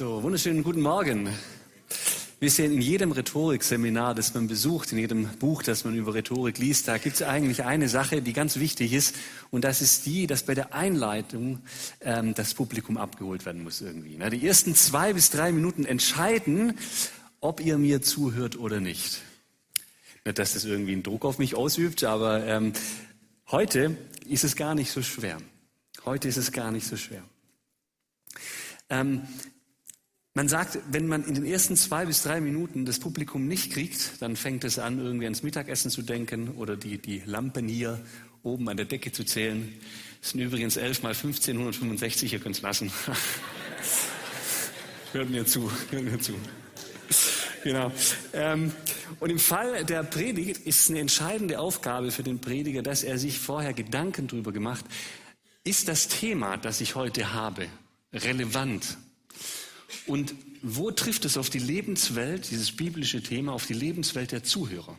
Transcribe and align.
So, 0.00 0.22
wunderschönen 0.22 0.62
guten 0.62 0.80
Morgen. 0.80 1.28
Wir 2.38 2.50
sehen 2.50 2.72
in 2.72 2.80
jedem 2.80 3.12
Rhetorikseminar, 3.12 4.14
das 4.14 4.32
man 4.32 4.46
besucht, 4.48 4.92
in 4.92 4.98
jedem 4.98 5.28
Buch, 5.38 5.62
das 5.62 5.84
man 5.84 5.94
über 5.94 6.14
Rhetorik 6.14 6.56
liest, 6.56 6.88
da 6.88 6.96
gibt 6.96 7.16
es 7.16 7.22
eigentlich 7.22 7.64
eine 7.64 7.86
Sache, 7.86 8.22
die 8.22 8.32
ganz 8.32 8.56
wichtig 8.56 8.94
ist, 8.94 9.14
und 9.50 9.62
das 9.62 9.82
ist 9.82 10.06
die, 10.06 10.26
dass 10.26 10.44
bei 10.44 10.54
der 10.54 10.72
Einleitung 10.72 11.58
ähm, 12.00 12.32
das 12.34 12.54
Publikum 12.54 12.96
abgeholt 12.96 13.44
werden 13.44 13.62
muss 13.62 13.82
irgendwie. 13.82 14.16
Na, 14.18 14.30
die 14.30 14.46
ersten 14.46 14.74
zwei 14.74 15.12
bis 15.12 15.28
drei 15.28 15.52
Minuten 15.52 15.84
entscheiden, 15.84 16.78
ob 17.40 17.60
ihr 17.60 17.76
mir 17.76 18.00
zuhört 18.00 18.58
oder 18.58 18.80
nicht. 18.80 19.20
Nicht, 20.24 20.38
dass 20.38 20.54
das 20.54 20.64
irgendwie 20.64 20.92
einen 20.92 21.02
Druck 21.02 21.26
auf 21.26 21.38
mich 21.38 21.56
ausübt, 21.56 22.04
aber 22.04 22.46
ähm, 22.46 22.72
heute 23.50 23.98
ist 24.26 24.44
es 24.44 24.56
gar 24.56 24.74
nicht 24.74 24.92
so 24.92 25.02
schwer. 25.02 25.36
Heute 26.06 26.26
ist 26.26 26.38
es 26.38 26.52
gar 26.52 26.70
nicht 26.70 26.86
so 26.86 26.96
schwer. 26.96 27.22
Ähm, 28.88 29.28
man 30.34 30.48
sagt, 30.48 30.78
wenn 30.90 31.08
man 31.08 31.24
in 31.24 31.34
den 31.34 31.44
ersten 31.44 31.76
zwei 31.76 32.06
bis 32.06 32.22
drei 32.22 32.40
Minuten 32.40 32.84
das 32.84 33.00
Publikum 33.00 33.48
nicht 33.48 33.72
kriegt, 33.72 34.22
dann 34.22 34.36
fängt 34.36 34.64
es 34.64 34.78
an, 34.78 34.98
irgendwie 34.98 35.26
ans 35.26 35.42
Mittagessen 35.42 35.90
zu 35.90 36.02
denken 36.02 36.50
oder 36.50 36.76
die, 36.76 36.98
die 36.98 37.22
Lampen 37.26 37.66
hier 37.66 38.00
oben 38.42 38.68
an 38.68 38.76
der 38.76 38.86
Decke 38.86 39.10
zu 39.10 39.24
zählen. 39.24 39.74
Das 40.20 40.30
sind 40.30 40.40
übrigens 40.40 40.76
11 40.76 41.02
mal 41.02 41.14
15, 41.14 41.56
165, 41.56 42.32
ihr 42.32 42.38
könnt 42.38 42.56
es 42.56 42.62
lassen. 42.62 42.92
hört 45.12 45.30
mir 45.30 45.46
zu, 45.46 45.70
hört 45.90 46.04
mir 46.04 46.20
zu. 46.20 46.34
Genau. 47.64 47.92
Ähm, 48.32 48.72
und 49.18 49.30
im 49.30 49.38
Fall 49.38 49.84
der 49.84 50.04
Predigt 50.04 50.66
ist 50.66 50.80
es 50.80 50.90
eine 50.90 51.00
entscheidende 51.00 51.58
Aufgabe 51.58 52.10
für 52.10 52.22
den 52.22 52.40
Prediger, 52.40 52.82
dass 52.82 53.02
er 53.02 53.18
sich 53.18 53.38
vorher 53.38 53.72
Gedanken 53.72 54.28
darüber 54.28 54.52
gemacht, 54.52 54.84
ist 55.64 55.88
das 55.88 56.08
Thema, 56.08 56.56
das 56.56 56.80
ich 56.80 56.94
heute 56.94 57.34
habe, 57.34 57.66
relevant? 58.12 58.96
Und 60.06 60.34
wo 60.62 60.90
trifft 60.90 61.24
es 61.24 61.36
auf 61.36 61.50
die 61.50 61.58
Lebenswelt, 61.58 62.50
dieses 62.50 62.72
biblische 62.72 63.22
Thema, 63.22 63.52
auf 63.52 63.66
die 63.66 63.74
Lebenswelt 63.74 64.32
der 64.32 64.42
Zuhörer? 64.42 64.98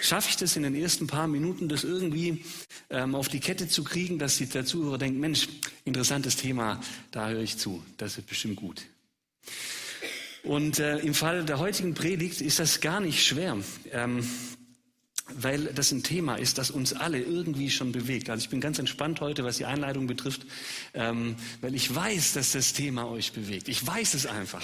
Schaffe 0.00 0.30
ich 0.30 0.36
das 0.36 0.56
in 0.56 0.62
den 0.62 0.74
ersten 0.74 1.06
paar 1.06 1.28
Minuten, 1.28 1.68
das 1.68 1.84
irgendwie 1.84 2.44
ähm, 2.90 3.14
auf 3.14 3.28
die 3.28 3.40
Kette 3.40 3.68
zu 3.68 3.84
kriegen, 3.84 4.18
dass 4.18 4.38
der 4.38 4.64
Zuhörer 4.64 4.98
denkt, 4.98 5.18
Mensch, 5.20 5.48
interessantes 5.84 6.36
Thema, 6.36 6.80
da 7.10 7.28
höre 7.28 7.42
ich 7.42 7.58
zu, 7.58 7.84
das 7.98 8.16
wird 8.16 8.26
bestimmt 8.26 8.56
gut. 8.56 8.82
Und 10.42 10.80
äh, 10.80 10.98
im 10.98 11.14
Fall 11.14 11.44
der 11.44 11.58
heutigen 11.58 11.94
Predigt 11.94 12.40
ist 12.40 12.58
das 12.58 12.80
gar 12.80 13.00
nicht 13.00 13.24
schwer. 13.24 13.56
Ähm, 13.92 14.28
weil 15.36 15.66
das 15.66 15.92
ein 15.92 16.02
Thema 16.02 16.36
ist, 16.36 16.58
das 16.58 16.70
uns 16.70 16.92
alle 16.92 17.20
irgendwie 17.20 17.70
schon 17.70 17.92
bewegt. 17.92 18.30
Also 18.30 18.42
ich 18.42 18.50
bin 18.50 18.60
ganz 18.60 18.78
entspannt 18.78 19.20
heute, 19.20 19.44
was 19.44 19.56
die 19.56 19.64
Einleitung 19.64 20.06
betrifft, 20.06 20.46
ähm, 20.94 21.36
weil 21.60 21.74
ich 21.74 21.94
weiß, 21.94 22.32
dass 22.34 22.52
das 22.52 22.72
Thema 22.72 23.08
euch 23.08 23.32
bewegt. 23.32 23.68
Ich 23.68 23.86
weiß 23.86 24.14
es 24.14 24.26
einfach. 24.26 24.62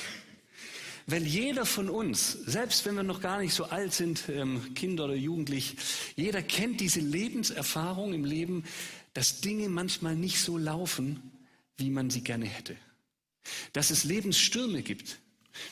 Weil 1.06 1.26
jeder 1.26 1.64
von 1.64 1.88
uns, 1.88 2.32
selbst 2.32 2.84
wenn 2.84 2.94
wir 2.94 3.02
noch 3.02 3.22
gar 3.22 3.40
nicht 3.40 3.54
so 3.54 3.64
alt 3.64 3.94
sind, 3.94 4.24
ähm, 4.28 4.74
Kinder 4.74 5.06
oder 5.06 5.14
Jugendlich, 5.14 5.76
jeder 6.16 6.42
kennt 6.42 6.80
diese 6.80 7.00
Lebenserfahrung 7.00 8.12
im 8.12 8.26
Leben, 8.26 8.64
dass 9.14 9.40
Dinge 9.40 9.70
manchmal 9.70 10.16
nicht 10.16 10.38
so 10.38 10.58
laufen, 10.58 11.22
wie 11.78 11.88
man 11.88 12.10
sie 12.10 12.20
gerne 12.20 12.44
hätte. 12.44 12.76
Dass 13.72 13.90
es 13.90 14.04
Lebensstürme 14.04 14.82
gibt, 14.82 15.18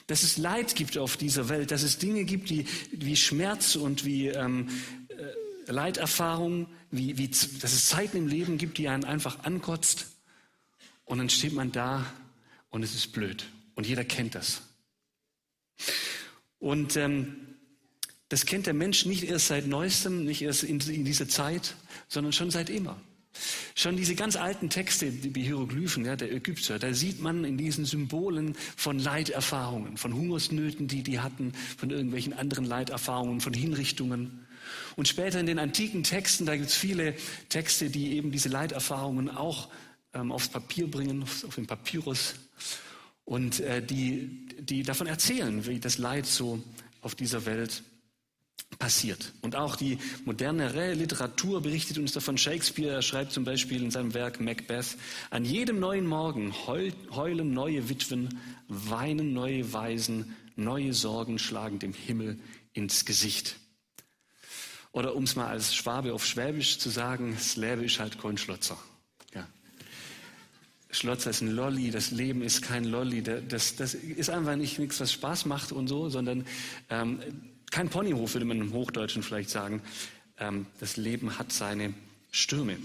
dass 0.06 0.22
es 0.22 0.36
Leid 0.36 0.74
gibt 0.74 0.98
auf 0.98 1.16
dieser 1.16 1.48
Welt, 1.48 1.70
dass 1.70 1.82
es 1.82 1.98
Dinge 1.98 2.24
gibt 2.24 2.50
die, 2.50 2.66
wie 2.92 3.16
Schmerz 3.16 3.76
und 3.76 4.04
wie 4.04 4.28
ähm, 4.28 4.68
äh, 5.08 5.72
Leiterfahrung, 5.72 6.68
wie, 6.90 7.18
wie, 7.18 7.28
dass 7.28 7.72
es 7.72 7.86
Zeiten 7.86 8.16
im 8.16 8.28
Leben 8.28 8.58
gibt, 8.58 8.78
die 8.78 8.88
einen 8.88 9.04
einfach 9.04 9.44
ankotzt. 9.44 10.06
Und 11.04 11.18
dann 11.18 11.30
steht 11.30 11.52
man 11.52 11.72
da 11.72 12.06
und 12.70 12.82
es 12.82 12.94
ist 12.94 13.12
blöd. 13.12 13.46
Und 13.74 13.86
jeder 13.86 14.04
kennt 14.04 14.34
das. 14.34 14.62
Und 16.58 16.96
ähm, 16.96 17.36
das 18.28 18.46
kennt 18.46 18.66
der 18.66 18.74
Mensch 18.74 19.06
nicht 19.06 19.24
erst 19.24 19.48
seit 19.48 19.66
neuestem, 19.66 20.24
nicht 20.24 20.42
erst 20.42 20.64
in, 20.64 20.80
in 20.80 21.04
dieser 21.04 21.28
Zeit, 21.28 21.74
sondern 22.08 22.32
schon 22.32 22.50
seit 22.50 22.70
immer. 22.70 23.00
Schon 23.74 23.96
diese 23.96 24.14
ganz 24.14 24.36
alten 24.36 24.70
Texte, 24.70 25.10
die 25.10 25.42
Hieroglyphen 25.42 26.04
ja, 26.04 26.16
der 26.16 26.32
Ägypter, 26.32 26.78
da 26.78 26.94
sieht 26.94 27.20
man 27.20 27.44
in 27.44 27.58
diesen 27.58 27.84
Symbolen 27.84 28.56
von 28.76 28.98
Leiterfahrungen, 28.98 29.96
von 29.96 30.14
Hungersnöten, 30.14 30.88
die 30.88 31.02
die 31.02 31.20
hatten, 31.20 31.52
von 31.76 31.90
irgendwelchen 31.90 32.32
anderen 32.32 32.64
Leiterfahrungen, 32.64 33.40
von 33.40 33.52
Hinrichtungen. 33.52 34.46
Und 34.96 35.08
später 35.08 35.38
in 35.40 35.46
den 35.46 35.58
antiken 35.58 36.02
Texten, 36.02 36.46
da 36.46 36.56
gibt 36.56 36.70
es 36.70 36.74
viele 36.76 37.14
Texte, 37.48 37.90
die 37.90 38.16
eben 38.16 38.32
diese 38.32 38.48
Leiterfahrungen 38.48 39.30
auch 39.30 39.68
ähm, 40.14 40.32
aufs 40.32 40.48
Papier 40.48 40.90
bringen, 40.90 41.22
auf, 41.22 41.54
den 41.54 41.66
Papyrus, 41.66 42.34
und 43.24 43.60
äh, 43.60 43.84
die, 43.84 44.46
die 44.60 44.82
davon 44.82 45.06
erzählen, 45.06 45.66
wie 45.66 45.80
das 45.80 45.98
Leid 45.98 46.26
so 46.26 46.62
auf 47.02 47.14
dieser 47.14 47.44
Welt 47.44 47.82
passiert. 48.78 49.32
Und 49.40 49.56
auch 49.56 49.76
die 49.76 49.98
modernere 50.24 50.94
Literatur 50.94 51.62
berichtet 51.62 51.98
uns 51.98 52.12
davon. 52.12 52.38
Shakespeare 52.38 52.94
er 52.94 53.02
schreibt 53.02 53.32
zum 53.32 53.44
Beispiel 53.44 53.82
in 53.82 53.90
seinem 53.90 54.14
Werk 54.14 54.40
Macbeth, 54.40 54.96
an 55.30 55.44
jedem 55.44 55.80
neuen 55.80 56.06
Morgen 56.06 56.54
heulen 56.66 57.52
neue 57.52 57.88
Witwen, 57.88 58.38
weinen 58.68 59.32
neue 59.32 59.72
Waisen, 59.72 60.36
neue 60.56 60.94
Sorgen 60.94 61.38
schlagen 61.38 61.78
dem 61.78 61.92
Himmel 61.92 62.38
ins 62.72 63.04
Gesicht. 63.04 63.56
Oder 64.92 65.14
um 65.14 65.24
es 65.24 65.36
mal 65.36 65.48
als 65.48 65.74
Schwabe 65.74 66.14
auf 66.14 66.24
Schwäbisch 66.24 66.78
zu 66.78 66.88
sagen, 66.88 67.34
das 67.34 67.56
Leben 67.56 67.84
ist 67.84 68.00
halt 68.00 68.20
kein 68.20 68.38
Schlotzer. 68.38 68.78
Ja. 69.34 69.46
Schlotzer 70.90 71.30
ist 71.30 71.42
ein 71.42 71.50
Lolli, 71.50 71.90
das 71.90 72.10
Leben 72.12 72.40
ist 72.40 72.62
kein 72.62 72.84
Lolli, 72.84 73.22
das, 73.22 73.76
das 73.76 73.92
ist 73.92 74.30
einfach 74.30 74.56
nicht 74.56 74.78
nichts, 74.78 74.98
was 74.98 75.12
Spaß 75.12 75.44
macht 75.44 75.72
und 75.72 75.88
so, 75.88 76.08
sondern 76.08 76.46
ähm, 76.88 77.20
kein 77.70 77.88
Ponyhof, 77.88 78.34
würde 78.34 78.46
man 78.46 78.60
im 78.60 78.72
Hochdeutschen 78.72 79.22
vielleicht 79.22 79.50
sagen. 79.50 79.82
Ähm, 80.38 80.66
das 80.80 80.96
Leben 80.96 81.38
hat 81.38 81.52
seine 81.52 81.94
Stürme. 82.30 82.78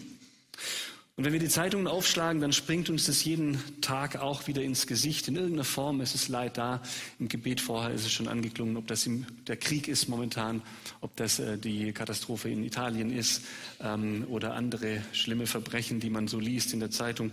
Und 1.18 1.26
wenn 1.26 1.34
wir 1.34 1.40
die 1.40 1.50
Zeitungen 1.50 1.88
aufschlagen, 1.88 2.42
dann 2.42 2.54
springt 2.54 2.90
uns 2.90 3.06
das 3.06 3.24
jeden 3.26 3.60
Tag 3.82 4.16
auch 4.16 4.48
wieder 4.48 4.64
ins 4.64 4.88
Gesicht. 4.88 5.28
In 5.28 5.36
irgendeiner 5.36 5.66
Form 5.66 6.00
ist 6.02 6.16
es 6.16 6.30
Leid 6.30 6.58
da. 6.58 6.82
Im 7.20 7.28
Gebet 7.28 7.60
vorher 7.60 7.92
ist 7.92 8.06
es 8.06 8.12
schon 8.12 8.28
angeklungen, 8.28 8.78
ob 8.78 8.88
das 8.88 9.08
der 9.46 9.58
Krieg 9.58 9.88
ist 9.88 10.08
momentan, 10.08 10.62
ob 11.02 11.16
das 11.18 11.40
äh, 11.40 11.58
die 11.58 11.92
Katastrophe 11.92 12.50
in 12.50 12.64
Italien 12.64 13.12
ist 13.12 13.44
ähm, 13.82 14.26
oder 14.30 14.56
andere 14.56 15.04
schlimme 15.12 15.48
Verbrechen, 15.48 16.00
die 16.00 16.10
man 16.10 16.28
so 16.28 16.40
liest 16.40 16.74
in 16.74 16.80
der 16.80 16.92
Zeitung. 16.92 17.32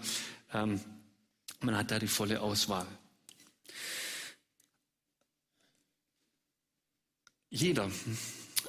Ähm, 0.52 0.80
man 1.60 1.76
hat 1.76 1.90
da 1.90 1.98
die 1.98 2.08
volle 2.08 2.40
Auswahl. 2.40 2.86
Jeder, 7.50 7.90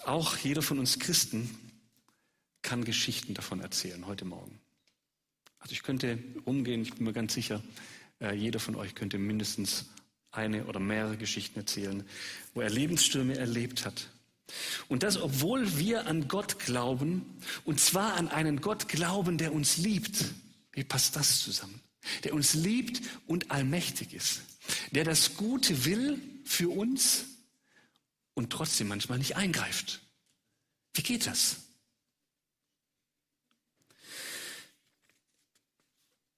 auch 0.05 0.37
jeder 0.37 0.61
von 0.61 0.79
uns 0.79 0.99
Christen, 0.99 1.49
kann 2.61 2.85
Geschichten 2.85 3.33
davon 3.33 3.59
erzählen 3.59 4.05
heute 4.07 4.23
Morgen. 4.23 4.59
Also 5.59 5.73
ich 5.73 5.83
könnte 5.83 6.17
umgehen, 6.45 6.81
ich 6.81 6.93
bin 6.93 7.03
mir 7.05 7.13
ganz 7.13 7.33
sicher, 7.33 7.61
äh, 8.21 8.33
jeder 8.33 8.59
von 8.59 8.75
euch 8.75 8.95
könnte 8.95 9.17
mindestens 9.17 9.85
eine 10.31 10.65
oder 10.65 10.79
mehrere 10.79 11.17
Geschichten 11.17 11.59
erzählen, 11.59 12.05
wo 12.53 12.61
er 12.61 12.69
Lebensstürme 12.69 13.37
erlebt 13.37 13.85
hat. 13.85 14.09
Und 14.87 15.03
das, 15.03 15.17
obwohl 15.17 15.77
wir 15.77 16.07
an 16.07 16.29
Gott 16.29 16.59
glauben, 16.59 17.25
und 17.65 17.81
zwar 17.81 18.13
an 18.13 18.29
einen 18.29 18.61
Gott 18.61 18.87
glauben, 18.87 19.37
der 19.37 19.53
uns 19.53 19.75
liebt. 19.77 20.23
Wie 20.71 20.85
passt 20.85 21.17
das 21.17 21.41
zusammen? 21.41 21.81
Der 22.23 22.33
uns 22.33 22.53
liebt 22.53 23.01
und 23.27 23.51
allmächtig 23.51 24.13
ist. 24.13 24.41
Der 24.91 25.03
das 25.03 25.35
Gute 25.35 25.83
will 25.83 26.21
für 26.45 26.69
uns 26.69 27.25
und 28.39 28.51
trotzdem 28.51 28.87
manchmal 28.87 29.17
nicht 29.17 29.35
eingreift. 29.35 29.99
Wie 30.93 31.03
geht 31.03 31.27
das? 31.27 31.57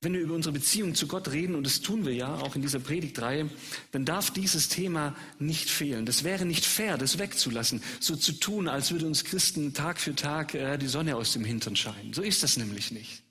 Wenn 0.01 0.13
wir 0.13 0.21
über 0.21 0.33
unsere 0.33 0.51
Beziehung 0.51 0.95
zu 0.95 1.05
Gott 1.05 1.29
reden, 1.29 1.53
und 1.53 1.63
das 1.63 1.81
tun 1.81 2.07
wir 2.07 2.13
ja 2.13 2.33
auch 2.33 2.55
in 2.55 2.63
dieser 2.63 2.79
Predigtreihe, 2.79 3.51
dann 3.91 4.03
darf 4.03 4.31
dieses 4.31 4.67
Thema 4.67 5.15
nicht 5.37 5.69
fehlen. 5.69 6.07
Das 6.07 6.23
wäre 6.23 6.43
nicht 6.43 6.65
fair, 6.65 6.97
das 6.97 7.19
wegzulassen, 7.19 7.83
so 7.99 8.15
zu 8.15 8.31
tun, 8.33 8.67
als 8.67 8.89
würde 8.91 9.05
uns 9.05 9.23
Christen 9.23 9.75
Tag 9.75 9.99
für 9.99 10.15
Tag 10.15 10.55
äh, 10.55 10.79
die 10.79 10.87
Sonne 10.87 11.15
aus 11.15 11.33
dem 11.33 11.45
Hintern 11.45 11.75
scheinen. 11.75 12.13
So 12.13 12.23
ist 12.23 12.41
das 12.41 12.57
nämlich 12.57 12.89
nicht. 12.89 13.21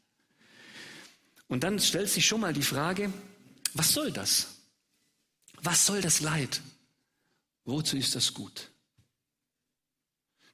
Und 1.49 1.65
dann 1.65 1.81
stellt 1.81 2.09
sich 2.09 2.25
schon 2.25 2.41
mal 2.41 2.53
die 2.53 2.63
Frage, 2.63 3.13
was 3.75 3.93
soll 3.93 4.13
das? 4.13 4.47
Was 5.61 5.85
soll 5.87 6.01
das 6.01 6.21
Leid? 6.21 6.63
Wozu 7.71 7.97
ist 7.97 8.17
das 8.17 8.35
gut? 8.35 8.69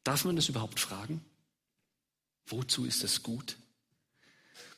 Darf 0.04 0.26
man 0.26 0.36
das 0.36 0.50
überhaupt 0.50 0.78
fragen? 0.78 1.24
Wozu 2.46 2.84
ist 2.84 3.02
das 3.02 3.22
gut? 3.22 3.56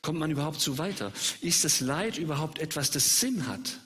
Kommt 0.03 0.21
man 0.21 0.31
überhaupt 0.31 0.61
so 0.61 0.79
weiter? 0.79 1.13
Ist 1.41 1.65
das 1.65 1.81
Leid 1.81 2.17
überhaupt 2.17 2.61
etwas, 2.61 2.93
das 2.93 3.19
Sinn 3.19 3.49
hat? 3.49 3.81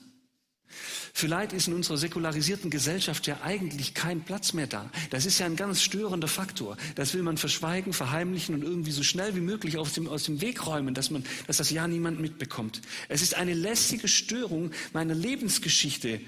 Leid 1.23 1.55
ist 1.55 1.67
in 1.69 1.75
unserer 1.75 1.97
säkularisierten 1.97 2.71
Gesellschaft 2.71 3.27
ja 3.27 3.41
eigentlich 3.43 3.95
kein 3.95 4.23
Platz 4.23 4.53
mehr 4.53 4.67
da. 4.67 4.91
Das 5.09 5.25
ist 5.25 5.39
ja 5.39 5.47
ein 5.47 5.57
ganz 5.57 5.81
störender 5.81 6.29
Faktor. 6.29 6.77
Das 6.95 7.15
will 7.15 7.23
man 7.23 7.39
verschweigen, 7.39 7.95
verheimlichen 7.95 8.55
und 8.55 8.65
irgendwie 8.65 8.93
so 8.93 9.03
schnell 9.03 9.35
wie 9.35 9.41
möglich 9.41 9.79
aus 9.79 9.95
dem, 9.95 10.09
aus 10.09 10.25
dem 10.25 10.43
Weg 10.43 10.67
räumen, 10.67 10.93
dass, 10.95 11.11
man, 11.11 11.25
dass 11.47 11.57
das 11.57 11.71
ja 11.71 11.89
niemand 11.89 12.21
mitbekommt. 12.21 12.83
Es 13.09 13.23
ist 13.23 13.35
eine 13.35 13.55
lästige 13.55 14.09
Störung 14.09 14.73
meiner 14.93 15.15
Lebensgeschichte, 15.15 16.21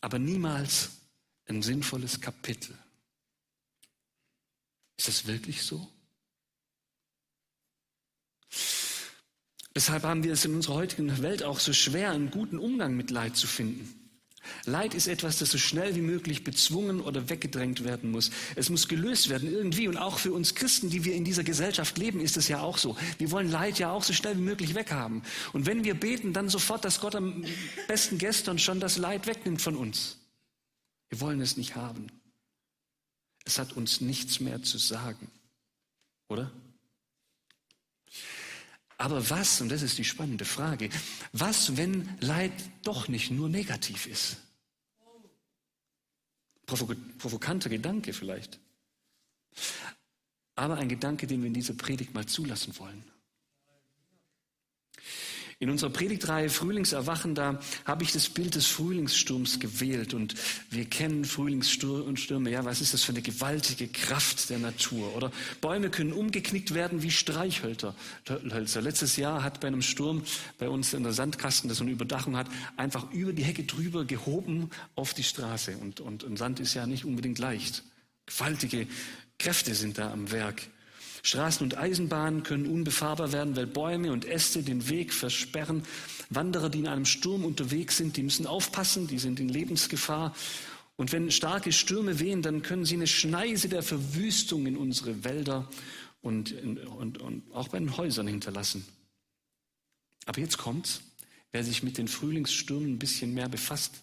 aber 0.00 0.18
niemals 0.18 1.01
ein 1.52 1.62
sinnvolles 1.62 2.20
Kapitel. 2.20 2.76
Ist 4.96 5.08
das 5.08 5.26
wirklich 5.26 5.62
so? 5.62 5.88
Deshalb 9.74 10.02
haben 10.02 10.22
wir 10.22 10.32
es 10.32 10.44
in 10.44 10.54
unserer 10.54 10.74
heutigen 10.74 11.22
Welt 11.22 11.42
auch 11.42 11.58
so 11.58 11.72
schwer, 11.72 12.10
einen 12.10 12.30
guten 12.30 12.58
Umgang 12.58 12.94
mit 12.94 13.10
Leid 13.10 13.36
zu 13.36 13.46
finden. 13.46 13.98
Leid 14.64 14.94
ist 14.94 15.06
etwas, 15.06 15.38
das 15.38 15.50
so 15.50 15.58
schnell 15.58 15.94
wie 15.94 16.02
möglich 16.02 16.44
bezwungen 16.44 17.00
oder 17.00 17.28
weggedrängt 17.28 17.84
werden 17.84 18.10
muss. 18.10 18.30
Es 18.56 18.70
muss 18.70 18.88
gelöst 18.88 19.28
werden 19.28 19.50
irgendwie. 19.50 19.88
Und 19.88 19.96
auch 19.96 20.18
für 20.18 20.32
uns 20.32 20.54
Christen, 20.54 20.90
die 20.90 21.04
wir 21.04 21.14
in 21.14 21.24
dieser 21.24 21.44
Gesellschaft 21.44 21.96
leben, 21.96 22.20
ist 22.20 22.36
es 22.36 22.48
ja 22.48 22.60
auch 22.60 22.76
so. 22.76 22.96
Wir 23.18 23.30
wollen 23.30 23.50
Leid 23.50 23.78
ja 23.78 23.92
auch 23.92 24.02
so 24.02 24.12
schnell 24.12 24.36
wie 24.36 24.42
möglich 24.42 24.74
weghaben. 24.74 25.22
Und 25.52 25.66
wenn 25.66 25.84
wir 25.84 25.94
beten, 25.94 26.32
dann 26.32 26.48
sofort, 26.48 26.84
dass 26.84 27.00
Gott 27.00 27.14
am 27.14 27.44
besten 27.88 28.18
gestern 28.18 28.58
schon 28.58 28.80
das 28.80 28.98
Leid 28.98 29.26
wegnimmt 29.26 29.62
von 29.62 29.76
uns. 29.76 30.18
Wir 31.12 31.20
wollen 31.20 31.42
es 31.42 31.58
nicht 31.58 31.76
haben. 31.76 32.06
Es 33.44 33.58
hat 33.58 33.74
uns 33.74 34.00
nichts 34.00 34.40
mehr 34.40 34.62
zu 34.62 34.78
sagen. 34.78 35.30
Oder? 36.28 36.50
Aber 38.96 39.28
was, 39.28 39.60
und 39.60 39.68
das 39.68 39.82
ist 39.82 39.98
die 39.98 40.06
spannende 40.06 40.46
Frage, 40.46 40.88
was, 41.34 41.76
wenn 41.76 42.16
Leid 42.20 42.54
doch 42.82 43.08
nicht 43.08 43.30
nur 43.30 43.50
negativ 43.50 44.06
ist? 44.06 44.38
Provok 46.64 46.96
provokanter 47.18 47.68
Gedanke 47.68 48.14
vielleicht. 48.14 48.58
Aber 50.54 50.78
ein 50.78 50.88
Gedanke, 50.88 51.26
den 51.26 51.42
wir 51.42 51.48
in 51.48 51.54
dieser 51.54 51.74
Predigt 51.74 52.14
mal 52.14 52.24
zulassen 52.24 52.78
wollen. 52.78 53.04
In 55.62 55.70
unserer 55.70 55.90
Predigtreihe 55.90 56.50
Frühlingserwachen, 56.50 57.36
da 57.36 57.60
habe 57.84 58.02
ich 58.02 58.10
das 58.10 58.28
Bild 58.28 58.56
des 58.56 58.66
Frühlingssturms 58.66 59.60
gewählt. 59.60 60.12
Und 60.12 60.34
wir 60.70 60.86
kennen 60.86 61.24
Frühlingsstürme. 61.24 62.50
Ja, 62.50 62.64
was 62.64 62.80
ist 62.80 62.94
das 62.94 63.04
für 63.04 63.12
eine 63.12 63.22
gewaltige 63.22 63.86
Kraft 63.86 64.50
der 64.50 64.58
Natur? 64.58 65.14
Oder 65.14 65.30
Bäume 65.60 65.88
können 65.88 66.12
umgeknickt 66.14 66.74
werden 66.74 67.04
wie 67.04 67.12
Streichhölzer. 67.12 67.94
Letztes 68.26 69.14
Jahr 69.14 69.44
hat 69.44 69.60
bei 69.60 69.68
einem 69.68 69.82
Sturm 69.82 70.24
bei 70.58 70.68
uns 70.68 70.94
in 70.94 71.04
der 71.04 71.12
Sandkasten, 71.12 71.68
das 71.68 71.78
so 71.78 71.84
eine 71.84 71.92
Überdachung 71.92 72.36
hat, 72.36 72.48
einfach 72.76 73.12
über 73.12 73.32
die 73.32 73.44
Hecke 73.44 73.62
drüber 73.62 74.04
gehoben 74.04 74.68
auf 74.96 75.14
die 75.14 75.22
Straße. 75.22 75.76
Und, 75.76 76.00
und, 76.00 76.24
und 76.24 76.38
Sand 76.38 76.58
ist 76.58 76.74
ja 76.74 76.88
nicht 76.88 77.04
unbedingt 77.04 77.38
leicht. 77.38 77.84
Gewaltige 78.26 78.88
Kräfte 79.38 79.76
sind 79.76 79.96
da 79.96 80.10
am 80.10 80.32
Werk. 80.32 80.66
Straßen 81.22 81.64
und 81.64 81.78
Eisenbahnen 81.78 82.42
können 82.42 82.66
unbefahrbar 82.66 83.32
werden, 83.32 83.54
weil 83.54 83.66
Bäume 83.66 84.12
und 84.12 84.24
Äste 84.24 84.62
den 84.62 84.88
Weg 84.88 85.14
versperren. 85.14 85.84
Wanderer, 86.30 86.68
die 86.68 86.80
in 86.80 86.88
einem 86.88 87.04
Sturm 87.04 87.44
unterwegs 87.44 87.96
sind, 87.96 88.16
die 88.16 88.24
müssen 88.24 88.46
aufpassen, 88.46 89.06
die 89.06 89.18
sind 89.18 89.38
in 89.38 89.48
Lebensgefahr. 89.48 90.34
Und 90.96 91.12
wenn 91.12 91.30
starke 91.30 91.72
Stürme 91.72 92.18
wehen, 92.18 92.42
dann 92.42 92.62
können 92.62 92.84
sie 92.84 92.96
eine 92.96 93.06
Schneise 93.06 93.68
der 93.68 93.82
Verwüstung 93.82 94.66
in 94.66 94.76
unsere 94.76 95.24
Wälder 95.24 95.68
und, 96.22 96.52
und, 96.52 97.18
und 97.18 97.52
auch 97.52 97.68
bei 97.68 97.78
den 97.78 97.96
Häusern 97.96 98.26
hinterlassen. 98.26 98.84
Aber 100.26 100.40
jetzt 100.40 100.58
kommt's. 100.58 101.02
Wer 101.52 101.64
sich 101.64 101.82
mit 101.82 101.98
den 101.98 102.08
Frühlingsstürmen 102.08 102.94
ein 102.94 102.98
bisschen 102.98 103.34
mehr 103.34 103.48
befasst, 103.48 104.02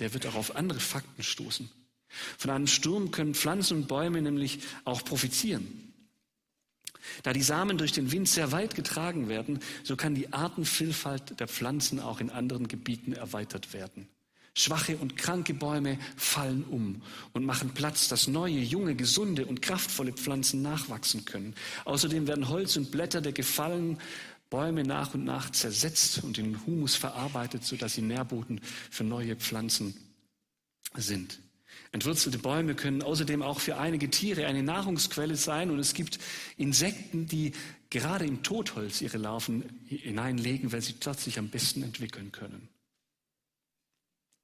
der 0.00 0.12
wird 0.12 0.26
auch 0.26 0.34
auf 0.34 0.56
andere 0.56 0.80
Fakten 0.80 1.22
stoßen. 1.22 1.70
Von 2.36 2.50
einem 2.50 2.66
Sturm 2.66 3.12
können 3.12 3.34
Pflanzen 3.34 3.76
und 3.78 3.88
Bäume 3.88 4.20
nämlich 4.20 4.58
auch 4.84 5.04
profitieren. 5.04 5.89
Da 7.22 7.32
die 7.32 7.42
Samen 7.42 7.78
durch 7.78 7.92
den 7.92 8.12
Wind 8.12 8.28
sehr 8.28 8.52
weit 8.52 8.74
getragen 8.74 9.28
werden, 9.28 9.60
so 9.82 9.96
kann 9.96 10.14
die 10.14 10.32
Artenvielfalt 10.32 11.40
der 11.40 11.48
Pflanzen 11.48 12.00
auch 12.00 12.20
in 12.20 12.30
anderen 12.30 12.68
Gebieten 12.68 13.12
erweitert 13.12 13.72
werden. 13.72 14.08
Schwache 14.54 14.96
und 14.96 15.16
kranke 15.16 15.54
Bäume 15.54 15.98
fallen 16.16 16.64
um 16.64 17.02
und 17.32 17.44
machen 17.44 17.70
Platz, 17.70 18.08
dass 18.08 18.26
neue, 18.26 18.58
junge, 18.58 18.94
gesunde 18.94 19.46
und 19.46 19.62
kraftvolle 19.62 20.12
Pflanzen 20.12 20.60
nachwachsen 20.62 21.24
können. 21.24 21.54
Außerdem 21.84 22.26
werden 22.26 22.48
Holz 22.48 22.76
und 22.76 22.90
Blätter 22.90 23.20
der 23.20 23.32
gefallenen 23.32 23.98
Bäume 24.50 24.82
nach 24.82 25.14
und 25.14 25.24
nach 25.24 25.50
zersetzt 25.50 26.24
und 26.24 26.36
in 26.36 26.66
Humus 26.66 26.96
verarbeitet, 26.96 27.64
sodass 27.64 27.94
sie 27.94 28.02
Nährboden 28.02 28.60
für 28.90 29.04
neue 29.04 29.36
Pflanzen 29.36 29.94
sind. 30.96 31.38
Entwurzelte 31.92 32.38
Bäume 32.38 32.76
können 32.76 33.02
außerdem 33.02 33.42
auch 33.42 33.58
für 33.58 33.76
einige 33.76 34.10
Tiere 34.10 34.46
eine 34.46 34.62
Nahrungsquelle 34.62 35.34
sein 35.34 35.70
und 35.70 35.80
es 35.80 35.92
gibt 35.92 36.20
Insekten, 36.56 37.26
die 37.26 37.52
gerade 37.90 38.24
im 38.26 38.44
Totholz 38.44 39.00
ihre 39.00 39.18
Larven 39.18 39.64
hineinlegen, 39.86 40.72
weil 40.72 40.82
sie 40.82 40.94
dort 41.00 41.18
sich 41.18 41.38
am 41.38 41.48
besten 41.48 41.82
entwickeln 41.82 42.30
können. 42.30 42.68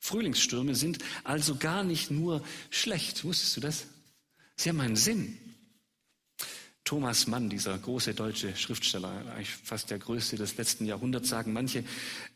Frühlingsstürme 0.00 0.74
sind 0.74 0.98
also 1.22 1.56
gar 1.56 1.84
nicht 1.84 2.10
nur 2.10 2.42
schlecht. 2.70 3.24
Wusstest 3.24 3.56
du 3.56 3.60
das? 3.60 3.86
Sie 4.56 4.68
haben 4.68 4.80
einen 4.80 4.96
Sinn. 4.96 5.38
Thomas 6.84 7.26
Mann, 7.26 7.48
dieser 7.48 7.76
große 7.78 8.14
deutsche 8.14 8.56
Schriftsteller, 8.56 9.10
eigentlich 9.32 9.50
fast 9.50 9.90
der 9.90 9.98
größte 9.98 10.36
des 10.36 10.56
letzten 10.56 10.86
Jahrhunderts, 10.86 11.28
sagen 11.28 11.52
manche, 11.52 11.84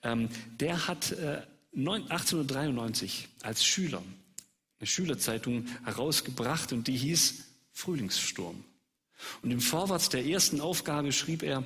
ähm, 0.03 0.29
der 0.59 0.89
hat 0.89 1.13
äh, 1.13 1.43
1893 1.77 3.29
als 3.43 3.65
Schüler 3.65 4.03
eine 4.81 4.87
Schülerzeitung 4.87 5.67
herausgebracht 5.85 6.73
und 6.73 6.89
die 6.89 6.97
hieß 6.97 7.45
Frühlingssturm. 7.73 8.65
Und 9.43 9.51
im 9.51 9.61
Vorwort 9.61 10.13
der 10.15 10.25
ersten 10.25 10.61
Aufgabe 10.63 11.13
schrieb 11.13 11.43
er, 11.43 11.65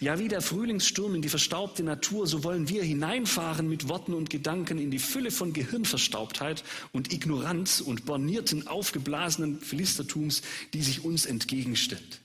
ja 0.00 0.18
wie 0.18 0.26
der 0.26 0.42
Frühlingssturm 0.42 1.14
in 1.14 1.22
die 1.22 1.28
verstaubte 1.28 1.84
Natur, 1.84 2.26
so 2.26 2.42
wollen 2.42 2.68
wir 2.68 2.82
hineinfahren 2.82 3.68
mit 3.68 3.88
Worten 3.88 4.12
und 4.12 4.28
Gedanken 4.28 4.78
in 4.78 4.90
die 4.90 4.98
Fülle 4.98 5.30
von 5.30 5.52
Gehirnverstaubtheit 5.52 6.64
und 6.92 7.12
Ignoranz 7.12 7.80
und 7.80 8.06
bornierten, 8.06 8.66
aufgeblasenen 8.66 9.60
Philistertums, 9.60 10.42
die 10.72 10.82
sich 10.82 11.04
uns 11.04 11.26
entgegenstellt. 11.26 12.20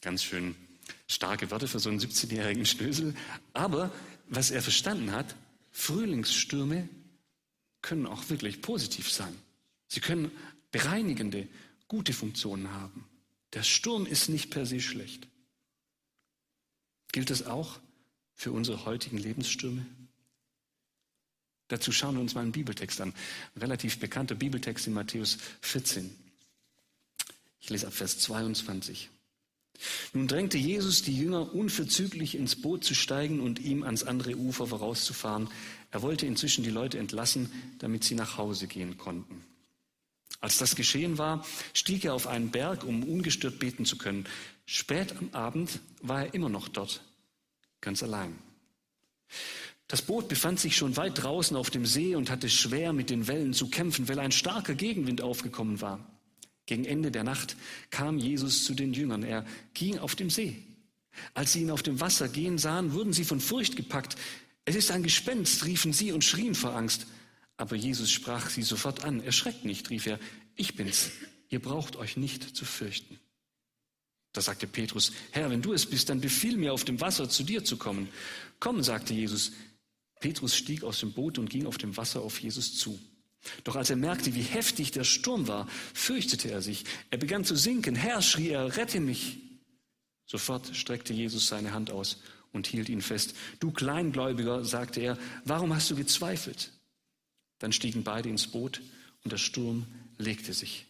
Ganz 0.00 0.22
schön 0.22 0.54
starke 1.08 1.50
Worte 1.50 1.66
für 1.66 1.80
so 1.80 1.90
einen 1.90 1.98
17-jährigen 1.98 2.66
Schnösel. 2.66 3.14
Aber 3.52 3.90
was 4.28 4.52
er 4.52 4.62
verstanden 4.62 5.10
hat, 5.12 5.34
Frühlingsstürme 5.72 6.88
können 7.82 8.06
auch 8.06 8.28
wirklich 8.30 8.60
positiv 8.62 9.10
sein. 9.10 9.34
Sie 9.88 10.00
können 10.00 10.30
bereinigende, 10.70 11.48
gute 11.88 12.12
Funktionen 12.12 12.70
haben. 12.70 13.08
Der 13.54 13.62
Sturm 13.62 14.06
ist 14.06 14.28
nicht 14.28 14.50
per 14.50 14.66
se 14.66 14.80
schlecht. 14.80 15.26
Gilt 17.12 17.30
das 17.30 17.46
auch 17.46 17.80
für 18.34 18.52
unsere 18.52 18.84
heutigen 18.84 19.18
Lebensstürme? 19.18 19.86
Dazu 21.68 21.92
schauen 21.92 22.14
wir 22.14 22.20
uns 22.20 22.34
mal 22.34 22.42
einen 22.42 22.52
Bibeltext 22.52 23.00
an. 23.00 23.14
Ein 23.54 23.60
relativ 23.60 23.98
bekannter 23.98 24.34
Bibeltext 24.34 24.86
in 24.86 24.92
Matthäus 24.94 25.38
14. 25.62 26.14
Ich 27.60 27.70
lese 27.70 27.86
ab 27.86 27.92
Vers 27.92 28.18
22. 28.18 29.10
Nun 30.12 30.26
drängte 30.26 30.58
Jesus 30.58 31.02
die 31.02 31.16
Jünger 31.16 31.54
unverzüglich 31.54 32.34
ins 32.34 32.60
Boot 32.60 32.84
zu 32.84 32.94
steigen 32.94 33.40
und 33.40 33.60
ihm 33.60 33.82
ans 33.84 34.02
andere 34.02 34.36
Ufer 34.36 34.66
vorauszufahren. 34.66 35.48
Er 35.90 36.02
wollte 36.02 36.26
inzwischen 36.26 36.64
die 36.64 36.70
Leute 36.70 36.98
entlassen, 36.98 37.52
damit 37.78 38.04
sie 38.04 38.14
nach 38.14 38.38
Hause 38.38 38.66
gehen 38.66 38.98
konnten. 38.98 39.44
Als 40.40 40.58
das 40.58 40.76
geschehen 40.76 41.18
war, 41.18 41.44
stieg 41.74 42.04
er 42.04 42.14
auf 42.14 42.26
einen 42.26 42.50
Berg, 42.50 42.84
um 42.84 43.02
ungestört 43.02 43.58
beten 43.58 43.84
zu 43.84 43.98
können. 43.98 44.26
Spät 44.66 45.16
am 45.18 45.30
Abend 45.32 45.80
war 46.00 46.26
er 46.26 46.34
immer 46.34 46.48
noch 46.48 46.68
dort, 46.68 47.02
ganz 47.80 48.02
allein. 48.02 48.38
Das 49.88 50.02
Boot 50.02 50.28
befand 50.28 50.60
sich 50.60 50.76
schon 50.76 50.96
weit 50.96 51.22
draußen 51.22 51.56
auf 51.56 51.70
dem 51.70 51.86
See 51.86 52.14
und 52.14 52.30
hatte 52.30 52.50
schwer 52.50 52.92
mit 52.92 53.08
den 53.08 53.26
Wellen 53.26 53.54
zu 53.54 53.68
kämpfen, 53.68 54.06
weil 54.06 54.18
ein 54.18 54.32
starker 54.32 54.74
Gegenwind 54.74 55.22
aufgekommen 55.22 55.80
war. 55.80 55.98
Gegen 56.66 56.84
Ende 56.84 57.10
der 57.10 57.24
Nacht 57.24 57.56
kam 57.90 58.18
Jesus 58.18 58.64
zu 58.64 58.74
den 58.74 58.92
Jüngern. 58.92 59.22
Er 59.22 59.46
ging 59.72 59.98
auf 59.98 60.14
dem 60.14 60.28
See. 60.28 60.62
Als 61.32 61.54
sie 61.54 61.62
ihn 61.62 61.70
auf 61.70 61.82
dem 61.82 62.00
Wasser 62.00 62.28
gehen 62.28 62.58
sahen, 62.58 62.92
wurden 62.92 63.14
sie 63.14 63.24
von 63.24 63.40
Furcht 63.40 63.76
gepackt. 63.76 64.16
Es 64.66 64.76
ist 64.76 64.90
ein 64.90 65.02
Gespenst, 65.02 65.64
riefen 65.64 65.94
sie 65.94 66.12
und 66.12 66.22
schrien 66.22 66.54
vor 66.54 66.76
Angst. 66.76 67.06
Aber 67.58 67.76
Jesus 67.76 68.10
sprach 68.10 68.48
sie 68.48 68.62
sofort 68.62 69.04
an. 69.04 69.20
Erschreckt 69.20 69.64
nicht, 69.66 69.90
rief 69.90 70.06
er, 70.06 70.18
ich 70.56 70.76
bin's. 70.76 71.10
Ihr 71.50 71.60
braucht 71.60 71.96
euch 71.96 72.16
nicht 72.16 72.56
zu 72.56 72.64
fürchten. 72.64 73.18
Da 74.32 74.40
sagte 74.40 74.66
Petrus, 74.66 75.12
Herr, 75.32 75.50
wenn 75.50 75.62
du 75.62 75.72
es 75.72 75.84
bist, 75.84 76.08
dann 76.08 76.20
befiehl 76.20 76.56
mir 76.56 76.72
auf 76.72 76.84
dem 76.84 77.00
Wasser 77.00 77.28
zu 77.28 77.42
dir 77.42 77.64
zu 77.64 77.76
kommen. 77.76 78.08
Komm, 78.60 78.82
sagte 78.82 79.12
Jesus. 79.12 79.52
Petrus 80.20 80.54
stieg 80.54 80.84
aus 80.84 81.00
dem 81.00 81.12
Boot 81.12 81.38
und 81.38 81.50
ging 81.50 81.66
auf 81.66 81.78
dem 81.78 81.96
Wasser 81.96 82.20
auf 82.20 82.40
Jesus 82.40 82.78
zu. 82.78 82.98
Doch 83.64 83.76
als 83.76 83.90
er 83.90 83.96
merkte, 83.96 84.34
wie 84.34 84.42
heftig 84.42 84.92
der 84.92 85.04
Sturm 85.04 85.48
war, 85.48 85.68
fürchtete 85.94 86.50
er 86.50 86.62
sich. 86.62 86.84
Er 87.10 87.18
begann 87.18 87.44
zu 87.44 87.56
sinken. 87.56 87.94
Herr, 87.94 88.22
schrie 88.22 88.50
er, 88.50 88.76
rette 88.76 89.00
mich. 89.00 89.38
Sofort 90.26 90.76
streckte 90.76 91.12
Jesus 91.12 91.48
seine 91.48 91.72
Hand 91.72 91.90
aus 91.90 92.18
und 92.52 92.66
hielt 92.66 92.88
ihn 92.88 93.00
fest. 93.00 93.34
Du 93.58 93.72
Kleingläubiger, 93.72 94.64
sagte 94.64 95.00
er, 95.00 95.18
warum 95.44 95.74
hast 95.74 95.90
du 95.90 95.96
gezweifelt? 95.96 96.72
Dann 97.58 97.72
stiegen 97.72 98.04
beide 98.04 98.28
ins 98.28 98.46
Boot 98.46 98.80
und 99.24 99.32
der 99.32 99.38
Sturm 99.38 99.86
legte 100.16 100.52
sich. 100.52 100.86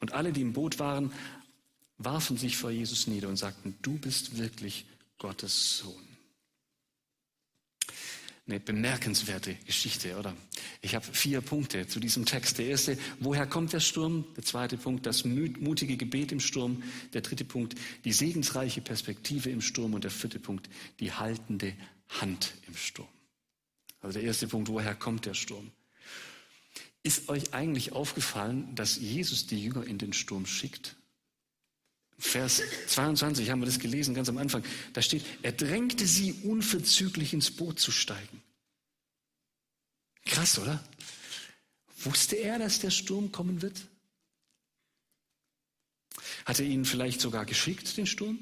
Und 0.00 0.12
alle, 0.12 0.32
die 0.32 0.42
im 0.42 0.52
Boot 0.52 0.78
waren, 0.78 1.12
warfen 1.98 2.36
sich 2.36 2.56
vor 2.56 2.70
Jesus 2.70 3.06
nieder 3.06 3.28
und 3.28 3.36
sagten, 3.36 3.76
du 3.82 3.98
bist 3.98 4.38
wirklich 4.38 4.86
Gottes 5.18 5.78
Sohn. 5.78 6.08
Eine 8.46 8.60
bemerkenswerte 8.60 9.56
Geschichte, 9.66 10.16
oder? 10.16 10.34
Ich 10.80 10.94
habe 10.94 11.04
vier 11.04 11.42
Punkte 11.42 11.86
zu 11.86 12.00
diesem 12.00 12.24
Text. 12.24 12.56
Der 12.56 12.66
erste, 12.66 12.96
woher 13.20 13.46
kommt 13.46 13.74
der 13.74 13.80
Sturm? 13.80 14.24
Der 14.36 14.44
zweite 14.44 14.78
Punkt, 14.78 15.04
das 15.04 15.26
mutige 15.26 15.98
Gebet 15.98 16.32
im 16.32 16.40
Sturm. 16.40 16.82
Der 17.12 17.20
dritte 17.20 17.44
Punkt, 17.44 17.74
die 18.04 18.12
segensreiche 18.12 18.80
Perspektive 18.80 19.50
im 19.50 19.60
Sturm. 19.60 19.92
Und 19.92 20.04
der 20.04 20.10
vierte 20.10 20.38
Punkt, 20.38 20.70
die 20.98 21.12
haltende 21.12 21.74
Hand 22.08 22.54
im 22.66 22.74
Sturm. 22.74 23.08
Also 24.00 24.18
der 24.18 24.26
erste 24.26 24.48
Punkt, 24.48 24.68
woher 24.68 24.94
kommt 24.94 25.26
der 25.26 25.34
Sturm? 25.34 25.70
Ist 27.08 27.30
euch 27.30 27.54
eigentlich 27.54 27.92
aufgefallen, 27.92 28.74
dass 28.74 28.96
Jesus 28.96 29.46
die 29.46 29.64
Jünger 29.64 29.82
in 29.86 29.96
den 29.96 30.12
Sturm 30.12 30.44
schickt? 30.44 30.94
Vers 32.18 32.60
22 32.88 33.48
haben 33.48 33.60
wir 33.60 33.64
das 33.66 33.78
gelesen, 33.78 34.14
ganz 34.14 34.28
am 34.28 34.36
Anfang. 34.36 34.62
Da 34.92 35.00
steht, 35.00 35.24
er 35.40 35.52
drängte 35.52 36.06
sie 36.06 36.34
unverzüglich 36.42 37.32
ins 37.32 37.50
Boot 37.50 37.80
zu 37.80 37.92
steigen. 37.92 38.42
Krass, 40.26 40.58
oder? 40.58 40.84
Wusste 42.00 42.36
er, 42.36 42.58
dass 42.58 42.78
der 42.80 42.90
Sturm 42.90 43.32
kommen 43.32 43.62
wird? 43.62 43.80
Hat 46.44 46.60
er 46.60 46.66
ihn 46.66 46.84
vielleicht 46.84 47.22
sogar 47.22 47.46
geschickt, 47.46 47.96
den 47.96 48.06
Sturm? 48.06 48.38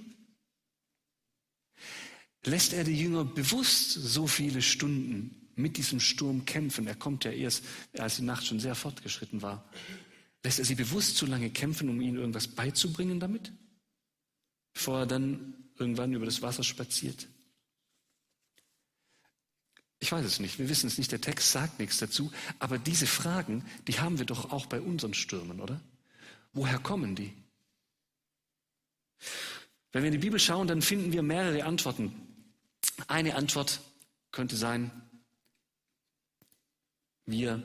Lässt 2.42 2.72
er 2.72 2.82
die 2.82 3.00
Jünger 3.00 3.24
bewusst 3.24 3.92
so 3.92 4.26
viele 4.26 4.60
Stunden 4.60 5.45
mit 5.56 5.76
diesem 5.76 5.98
Sturm 6.00 6.44
kämpfen? 6.44 6.86
Er 6.86 6.94
kommt 6.94 7.24
ja 7.24 7.32
erst, 7.32 7.64
als 7.98 8.16
die 8.16 8.22
Nacht 8.22 8.46
schon 8.46 8.60
sehr 8.60 8.74
fortgeschritten 8.74 9.42
war. 9.42 9.68
Lässt 10.44 10.60
er 10.60 10.64
sie 10.64 10.76
bewusst 10.76 11.16
so 11.16 11.26
lange 11.26 11.50
kämpfen, 11.50 11.88
um 11.88 12.00
ihnen 12.00 12.18
irgendwas 12.18 12.46
beizubringen 12.46 13.18
damit? 13.18 13.52
bevor 14.76 15.00
er 15.00 15.06
dann 15.06 15.54
irgendwann 15.78 16.12
über 16.12 16.26
das 16.26 16.42
Wasser 16.42 16.62
spaziert? 16.62 17.28
Ich 20.00 20.12
weiß 20.12 20.24
es 20.26 20.38
nicht, 20.38 20.58
wir 20.58 20.68
wissen 20.68 20.86
es 20.86 20.98
nicht, 20.98 21.10
der 21.10 21.20
Text 21.22 21.50
sagt 21.50 21.78
nichts 21.78 21.96
dazu, 21.96 22.30
aber 22.58 22.76
diese 22.76 23.06
Fragen, 23.06 23.64
die 23.88 23.98
haben 23.98 24.18
wir 24.18 24.26
doch 24.26 24.52
auch 24.52 24.66
bei 24.66 24.82
unseren 24.82 25.14
Stürmen, 25.14 25.60
oder? 25.60 25.80
Woher 26.52 26.78
kommen 26.78 27.14
die? 27.14 27.32
Wenn 29.92 30.02
wir 30.02 30.08
in 30.08 30.20
die 30.20 30.26
Bibel 30.26 30.38
schauen, 30.38 30.68
dann 30.68 30.82
finden 30.82 31.10
wir 31.10 31.22
mehrere 31.22 31.64
Antworten. 31.64 32.12
Eine 33.08 33.34
Antwort 33.34 33.80
könnte 34.30 34.56
sein, 34.56 34.90
wir 37.26 37.62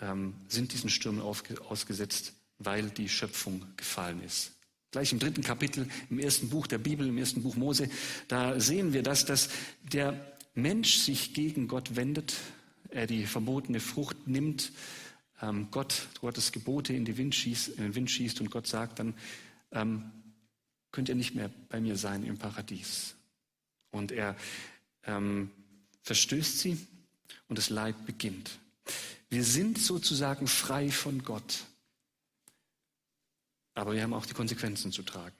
ähm, 0.00 0.34
sind 0.48 0.72
diesen 0.72 0.90
Stürmen 0.90 1.20
ausgesetzt, 1.20 2.34
weil 2.58 2.90
die 2.90 3.08
Schöpfung 3.08 3.66
gefallen 3.76 4.22
ist. 4.22 4.52
Gleich 4.92 5.12
im 5.12 5.18
dritten 5.18 5.42
Kapitel, 5.42 5.88
im 6.08 6.20
ersten 6.20 6.48
Buch 6.48 6.68
der 6.68 6.78
Bibel, 6.78 7.08
im 7.08 7.18
ersten 7.18 7.42
Buch 7.42 7.56
Mose, 7.56 7.90
da 8.28 8.60
sehen 8.60 8.92
wir 8.92 9.02
das, 9.02 9.24
dass 9.24 9.48
der 9.92 10.38
Mensch 10.54 10.98
sich 10.98 11.34
gegen 11.34 11.66
Gott 11.66 11.96
wendet, 11.96 12.36
er 12.90 13.08
die 13.08 13.26
verbotene 13.26 13.80
Frucht 13.80 14.28
nimmt, 14.28 14.70
ähm, 15.42 15.68
Gott, 15.72 16.08
Gottes 16.20 16.52
Gebote 16.52 16.92
in, 16.92 17.04
Wind 17.16 17.34
schießt, 17.34 17.70
in, 17.70 17.82
den 17.82 17.94
Wind 17.96 18.10
schießt 18.10 18.40
und 18.40 18.50
Gott 18.50 18.68
sagt 18.68 19.00
dann, 19.00 19.14
ähm, 19.72 20.12
könnt 20.92 21.08
ihr 21.08 21.16
nicht 21.16 21.34
mehr 21.34 21.50
bei 21.68 21.80
mir 21.80 21.96
sein 21.96 22.22
im 22.22 22.38
Paradies. 22.38 23.16
Und 23.90 24.12
er 24.12 24.36
ähm, 25.06 25.50
verstößt 26.02 26.60
sie 26.60 26.78
und 27.48 27.58
das 27.58 27.68
Leid 27.68 28.06
beginnt. 28.06 28.60
Wir 29.30 29.44
sind 29.44 29.78
sozusagen 29.78 30.46
frei 30.46 30.90
von 30.90 31.22
Gott. 31.22 31.64
Aber 33.74 33.94
wir 33.94 34.02
haben 34.02 34.14
auch 34.14 34.26
die 34.26 34.34
Konsequenzen 34.34 34.92
zu 34.92 35.02
tragen. 35.02 35.34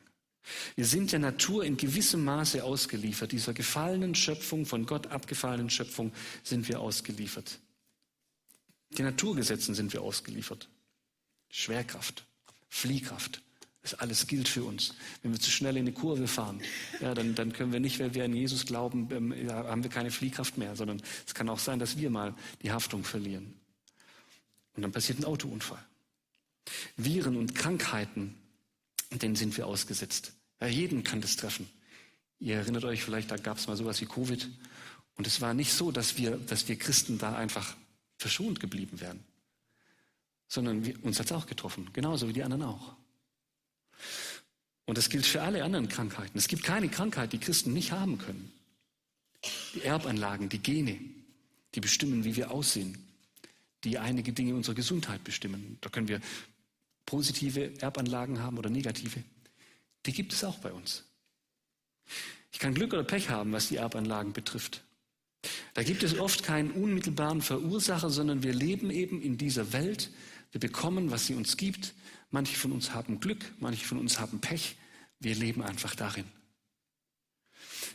Wir 0.75 0.85
sind 0.85 1.13
der 1.13 1.21
Natur 1.21 1.65
in 1.65 1.77
gewissem 1.77 2.25
Maße 2.25 2.65
ausgeliefert. 2.65 3.33
Dieser 3.33 3.55
gefallenen 3.55 4.15
Schöpfung, 4.15 4.67
von 4.67 4.85
Gott 4.85 5.07
abgefallenen 5.07 5.71
Schöpfung 5.71 6.13
sind 6.43 6.69
wir 6.69 6.81
ausgeliefert. 6.81 7.59
Den 8.91 9.07
Naturgesetzen 9.07 9.75
sind 9.75 9.93
wir 9.93 10.03
ausgeliefert. 10.03 10.69
Schwerkraft, 11.49 12.27
Fliehkraft, 12.69 13.43
das 13.85 13.95
alles 13.95 14.27
gilt 14.27 14.49
für 14.49 14.65
uns. 14.65 14.95
Wenn 15.23 15.33
wir 15.33 15.39
zu 15.39 15.51
schnell 15.51 15.77
in 15.77 15.83
eine 15.83 15.93
Kurve 15.93 16.27
fahren, 16.27 16.61
ja, 17.01 17.15
dann, 17.15 17.35
dann 17.35 17.53
können 17.53 17.71
wir 17.71 17.81
nicht, 17.81 18.01
weil 18.01 18.15
wir 18.15 18.25
an 18.25 18.35
Jesus 18.35 18.65
glauben, 18.65 19.09
ähm, 19.13 19.47
ja, 19.47 19.65
haben 19.65 19.83
wir 19.83 19.91
keine 19.91 20.11
Fliehkraft 20.11 20.57
mehr, 20.57 20.75
sondern 20.75 21.03
es 21.27 21.35
kann 21.35 21.51
auch 21.51 21.59
sein, 21.59 21.79
dass 21.79 21.99
wir 21.99 22.09
mal 22.09 22.35
die 22.63 22.73
Haftung 22.73 23.05
verlieren. 23.05 23.53
Und 24.75 24.83
dann 24.83 24.91
passiert 24.91 25.19
ein 25.21 25.27
Autounfall. 25.27 25.85
Viren 26.97 27.37
und 27.37 27.55
Krankheiten, 27.55 28.35
denen 29.13 29.37
sind 29.37 29.55
wir 29.59 29.67
ausgesetzt. 29.67 30.33
Ja, 30.63 30.67
jeden 30.67 31.05
kann 31.05 31.21
das 31.21 31.37
treffen. 31.37 31.69
Ihr 32.41 32.57
erinnert 32.57 32.85
euch 32.85 33.03
vielleicht, 33.03 33.31
da 33.31 33.37
gab 33.37 33.59
es 33.59 33.67
mal 33.67 33.77
sowas 33.77 34.01
wie 34.01 34.07
Covid. 34.07 34.49
Und 35.17 35.27
es 35.27 35.43
war 35.43 35.53
nicht 35.53 35.75
so, 35.75 35.93
dass 35.93 36.17
wir, 36.17 36.39
dass 36.39 36.67
wir 36.69 36.77
Christen 36.77 37.19
da 37.19 37.37
einfach 37.37 37.77
verschont 38.17 38.61
geblieben 38.61 39.03
wären, 39.03 39.23
sondern 40.49 40.87
wir, 40.87 41.05
uns 41.05 41.19
hat 41.19 41.27
es 41.27 41.33
auch 41.33 41.47
getroffen, 41.47 41.91
genauso 41.93 42.27
wie 42.29 42.33
die 42.33 42.43
anderen 42.43 42.63
auch. 42.63 42.97
Und 44.87 44.99
das 44.99 45.09
gilt 45.09 45.27
für 45.27 45.43
alle 45.43 45.65
anderen 45.65 45.89
Krankheiten. 45.89 46.37
Es 46.37 46.49
gibt 46.49 46.63
keine 46.63 46.89
Krankheit, 46.89 47.33
die 47.33 47.39
Christen 47.39 47.73
nicht 47.73 47.93
haben 47.93 48.19
können. 48.19 48.53
Die 49.75 49.83
Erbanlagen, 49.83 50.49
die 50.49 50.59
Gene, 50.59 50.99
die 51.75 51.81
bestimmen, 51.81 52.25
wie 52.25 52.37
wir 52.37 52.51
aussehen, 52.51 52.99
die 53.85 53.99
einige 53.99 54.33
Dinge 54.33 54.55
unserer 54.55 54.75
Gesundheit 54.75 55.25
bestimmen. 55.25 55.79
Da 55.81 55.91
können 55.91 56.09
wir 56.09 56.21
positive 57.07 57.79
Erbanlagen 57.81 58.41
haben 58.41 58.59
oder 58.59 58.71
negative, 58.71 59.23
die 60.07 60.13
gibt 60.13 60.33
es 60.33 60.45
auch 60.45 60.59
bei 60.59 60.73
uns. 60.73 61.05
Ich 62.53 62.59
kann 62.59 62.75
Glück 62.75 62.93
oder 62.93 63.05
Pech 63.05 63.31
haben, 63.31 63.53
was 63.53 63.69
die 63.69 63.77
Erbanlagen 63.77 64.33
betrifft. 64.33 64.83
Da 65.75 65.83
gibt 65.83 66.03
es 66.03 66.19
oft 66.19 66.43
keinen 66.43 66.71
unmittelbaren 66.71 67.43
Verursacher, 67.43 68.11
sondern 68.11 68.43
wir 68.43 68.55
leben 68.55 68.91
eben 68.91 69.21
in 69.21 69.37
dieser 69.37 69.73
Welt. 69.73 70.11
Wir 70.53 70.61
bekommen, 70.61 71.11
was 71.11 71.27
sie 71.27 71.35
uns 71.35 71.57
gibt. 71.57 71.95
Manche 72.35 72.57
von 72.57 72.73
uns 72.73 72.93
haben 72.93 73.21
Glück, 73.21 73.45
manche 73.61 73.87
von 73.87 73.97
uns 73.97 74.19
haben 74.19 74.41
Pech. 74.41 74.75
Wir 75.21 75.37
leben 75.37 75.63
einfach 75.63 75.95
darin. 75.95 76.25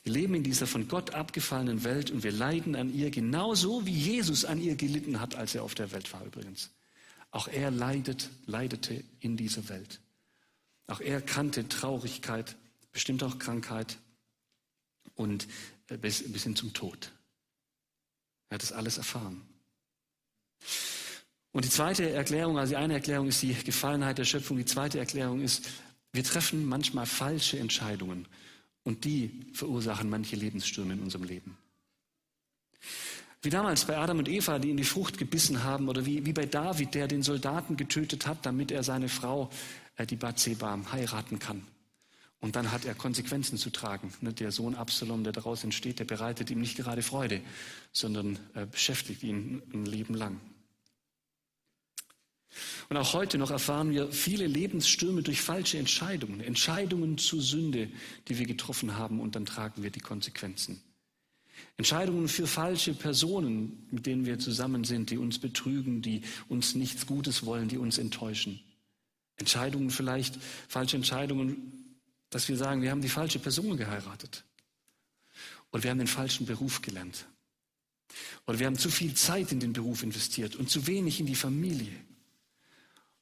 Wir 0.03 0.13
leben 0.13 0.33
in 0.33 0.43
dieser 0.43 0.65
von 0.65 0.87
Gott 0.87 1.13
abgefallenen 1.13 1.83
Welt 1.83 2.09
und 2.09 2.23
wir 2.23 2.31
leiden 2.31 2.77
an 2.77 2.93
ihr 2.95 3.11
genauso, 3.11 3.85
wie 3.85 3.91
Jesus 3.91 4.45
an 4.45 4.61
ihr 4.61 4.77
gelitten 4.77 5.19
hat, 5.19 5.35
als 5.35 5.55
er 5.55 5.63
auf 5.63 5.75
der 5.75 5.91
Welt 5.91 6.13
war 6.13 6.23
übrigens. 6.23 6.69
Auch 7.31 7.49
er 7.49 7.69
leidet, 7.69 8.29
leidete 8.45 9.03
in 9.19 9.35
dieser 9.35 9.67
Welt. 9.67 9.99
Auch 10.87 11.01
er 11.01 11.19
kannte 11.19 11.67
Traurigkeit, 11.67 12.55
bestimmt 12.93 13.23
auch 13.23 13.39
Krankheit 13.39 13.97
und 15.15 15.49
äh, 15.89 15.97
bis, 15.97 16.31
bis 16.31 16.43
hin 16.43 16.55
zum 16.55 16.71
Tod. 16.71 17.11
Er 18.47 18.55
hat 18.55 18.61
das 18.61 18.71
alles 18.71 18.97
erfahren. 18.97 19.41
Und 21.51 21.65
die 21.65 21.69
zweite 21.69 22.09
Erklärung, 22.09 22.59
also 22.59 22.71
die 22.71 22.77
eine 22.77 22.93
Erklärung 22.93 23.27
ist 23.27 23.41
die 23.41 23.53
Gefallenheit 23.53 24.17
der 24.17 24.25
Schöpfung, 24.25 24.57
die 24.57 24.65
zweite 24.65 24.99
Erklärung 24.99 25.41
ist, 25.41 25.67
wir 26.11 26.23
treffen 26.23 26.65
manchmal 26.65 27.05
falsche 27.05 27.59
Entscheidungen 27.59 28.27
und 28.83 29.05
die 29.05 29.47
verursachen 29.53 30.09
manche 30.09 30.35
Lebensstürme 30.35 30.93
in 30.93 31.01
unserem 31.01 31.25
Leben. 31.25 31.57
Wie 33.41 33.49
damals 33.49 33.85
bei 33.85 33.97
Adam 33.97 34.19
und 34.19 34.27
Eva, 34.27 34.59
die 34.59 34.69
in 34.69 34.77
die 34.77 34.83
Frucht 34.83 35.17
gebissen 35.17 35.63
haben, 35.63 35.87
oder 35.87 36.05
wie, 36.05 36.25
wie 36.25 36.33
bei 36.33 36.45
David, 36.45 36.93
der 36.93 37.07
den 37.07 37.23
Soldaten 37.23 37.77
getötet 37.77 38.27
hat, 38.27 38.45
damit 38.45 38.69
er 38.71 38.83
seine 38.83 39.07
Frau, 39.07 39.49
äh, 39.95 40.05
die 40.05 40.17
Bathseba, 40.17 40.77
heiraten 40.91 41.39
kann. 41.39 41.65
Und 42.41 42.55
dann 42.55 42.71
hat 42.71 42.85
er 42.85 42.95
Konsequenzen 42.95 43.57
zu 43.57 43.69
tragen. 43.69 44.13
Ne, 44.21 44.33
der 44.33 44.51
Sohn 44.51 44.75
Absalom, 44.75 45.23
der 45.23 45.33
daraus 45.33 45.63
entsteht, 45.63 45.99
der 45.99 46.05
bereitet 46.05 46.49
ihm 46.49 46.59
nicht 46.59 46.75
gerade 46.75 47.01
Freude, 47.01 47.41
sondern 47.93 48.39
äh, 48.55 48.65
beschäftigt 48.65 49.23
ihn 49.23 49.61
ein 49.73 49.85
Leben 49.85 50.15
lang. 50.15 50.39
Und 52.89 52.97
auch 52.97 53.13
heute 53.13 53.37
noch 53.37 53.51
erfahren 53.51 53.91
wir 53.91 54.11
viele 54.11 54.47
Lebensstürme 54.47 55.21
durch 55.21 55.41
falsche 55.41 55.77
Entscheidungen, 55.77 56.41
Entscheidungen 56.41 57.17
zur 57.17 57.41
Sünde, 57.41 57.89
die 58.27 58.37
wir 58.37 58.45
getroffen 58.45 58.97
haben, 58.97 59.19
und 59.19 59.35
dann 59.35 59.45
tragen 59.45 59.83
wir 59.83 59.91
die 59.91 59.99
Konsequenzen. 59.99 60.81
Entscheidungen 61.77 62.27
für 62.27 62.47
falsche 62.47 62.93
Personen, 62.93 63.87
mit 63.91 64.05
denen 64.05 64.25
wir 64.25 64.39
zusammen 64.39 64.83
sind, 64.83 65.11
die 65.11 65.17
uns 65.17 65.39
betrügen, 65.39 66.01
die 66.01 66.21
uns 66.47 66.75
nichts 66.75 67.05
Gutes 67.05 67.45
wollen, 67.45 67.67
die 67.67 67.77
uns 67.77 67.97
enttäuschen. 67.97 68.59
Entscheidungen 69.37 69.89
vielleicht, 69.89 70.37
falsche 70.67 70.97
Entscheidungen, 70.97 71.95
dass 72.29 72.49
wir 72.49 72.57
sagen, 72.57 72.81
wir 72.81 72.91
haben 72.91 73.01
die 73.01 73.09
falsche 73.09 73.39
Person 73.39 73.77
geheiratet. 73.77 74.43
Oder 75.71 75.83
wir 75.83 75.91
haben 75.91 75.99
den 75.99 76.07
falschen 76.07 76.45
Beruf 76.45 76.81
gelernt. 76.81 77.25
Oder 78.47 78.59
wir 78.59 78.67
haben 78.67 78.77
zu 78.77 78.89
viel 78.89 79.13
Zeit 79.13 79.51
in 79.51 79.59
den 79.59 79.73
Beruf 79.73 80.03
investiert 80.03 80.55
und 80.55 80.69
zu 80.69 80.87
wenig 80.87 81.19
in 81.19 81.25
die 81.25 81.35
Familie. 81.35 81.93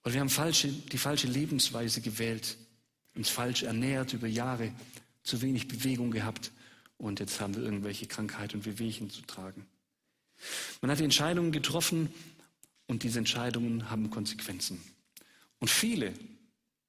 Oder 0.08 0.14
wir 0.14 0.22
haben 0.22 0.30
falsche, 0.30 0.70
die 0.70 0.98
falsche 0.98 1.28
Lebensweise 1.28 2.00
gewählt, 2.00 2.56
uns 3.16 3.28
falsch 3.28 3.64
ernährt 3.64 4.14
über 4.14 4.26
Jahre, 4.26 4.72
zu 5.22 5.42
wenig 5.42 5.68
Bewegung 5.68 6.12
gehabt 6.12 6.54
und 6.98 7.20
jetzt 7.20 7.42
haben 7.42 7.54
wir 7.54 7.62
irgendwelche 7.62 8.08
Krankheiten 8.08 8.56
und 8.56 8.66
Wehwehchen 8.66 9.10
zu 9.10 9.22
tragen. 9.24 9.66
Man 10.80 10.90
hat 10.90 11.00
die 11.00 11.04
Entscheidungen 11.04 11.52
getroffen 11.52 12.10
und 12.86 13.04
diese 13.04 13.20
Entscheidungen 13.20 13.90
haben 13.90 14.10
Konsequenzen. 14.10 14.82
Und 15.60 15.70
viele 15.70 16.14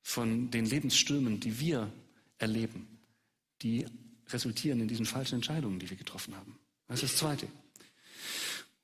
von 0.00 0.52
den 0.52 0.64
Lebensstürmen, 0.64 1.40
die 1.40 1.58
wir 1.58 1.92
erleben, 2.38 2.86
die 3.62 3.84
resultieren 4.28 4.78
in 4.78 4.86
diesen 4.86 5.06
falschen 5.06 5.34
Entscheidungen, 5.34 5.80
die 5.80 5.90
wir 5.90 5.96
getroffen 5.96 6.36
haben. 6.36 6.56
Das 6.86 7.02
ist 7.02 7.14
das 7.14 7.18
Zweite. 7.18 7.48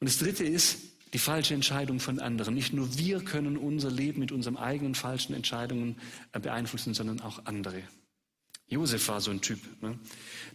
Und 0.01 0.09
das 0.09 0.19
Dritte 0.19 0.43
ist 0.43 0.79
die 1.15 1.19
falsche 1.19 1.55
Entscheidung 1.55 2.01
von 2.01 2.19
anderen. 2.19 2.55
Nicht 2.55 2.75
nur 2.75 2.99
wir 2.99 3.21
können 3.25 3.57
unser 3.57 3.91
Leben 3.91 4.19
mit 4.19 4.33
unseren 4.33 4.57
eigenen 4.57 4.97
falschen 4.97 5.33
Entscheidungen 5.33 5.97
äh, 6.33 6.41
beeinflussen, 6.41 6.93
sondern 6.93 7.21
auch 7.21 7.47
andere. 7.47 7.83
Josef 8.67 9.07
war 9.09 9.21
so 9.21 9.31
ein 9.31 9.41
Typ. 9.41 9.61
Ne? 9.81 9.97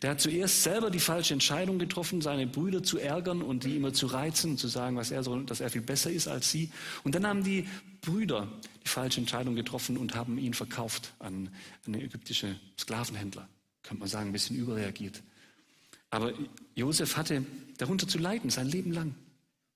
Der 0.02 0.12
hat 0.12 0.22
zuerst 0.22 0.64
selber 0.64 0.90
die 0.90 1.00
falsche 1.00 1.34
Entscheidung 1.34 1.80
getroffen, 1.80 2.22
seine 2.22 2.46
Brüder 2.46 2.84
zu 2.84 2.98
ärgern 2.98 3.42
und 3.42 3.64
die 3.64 3.78
immer 3.78 3.94
zu 3.94 4.08
reizen, 4.08 4.58
zu 4.58 4.68
sagen, 4.68 4.98
was 4.98 5.12
er 5.12 5.24
so, 5.24 5.40
dass 5.40 5.62
er 5.62 5.70
viel 5.70 5.82
besser 5.82 6.12
ist 6.12 6.28
als 6.28 6.52
sie. 6.52 6.72
Und 7.04 7.16
dann 7.16 7.26
haben 7.26 7.44
die 7.44 7.68
Brüder 8.02 8.50
die 8.84 8.90
falsche 8.90 9.22
Entscheidung 9.22 9.56
getroffen 9.56 9.96
und 9.96 10.16
haben 10.16 10.38
ihn 10.38 10.54
verkauft 10.54 11.14
an 11.20 11.50
eine 11.88 12.02
ägyptische 12.04 12.60
Sklavenhändler. 12.78 13.48
Könnte 13.84 14.02
man 14.02 14.10
sagen, 14.10 14.30
ein 14.30 14.34
bisschen 14.34 14.58
überreagiert. 14.58 15.24
Aber 16.10 16.34
Josef 16.76 17.16
hatte 17.16 17.46
darunter 17.78 18.08
zu 18.08 18.18
leiden, 18.18 18.50
sein 18.50 18.68
Leben 18.68 18.92
lang. 18.92 19.16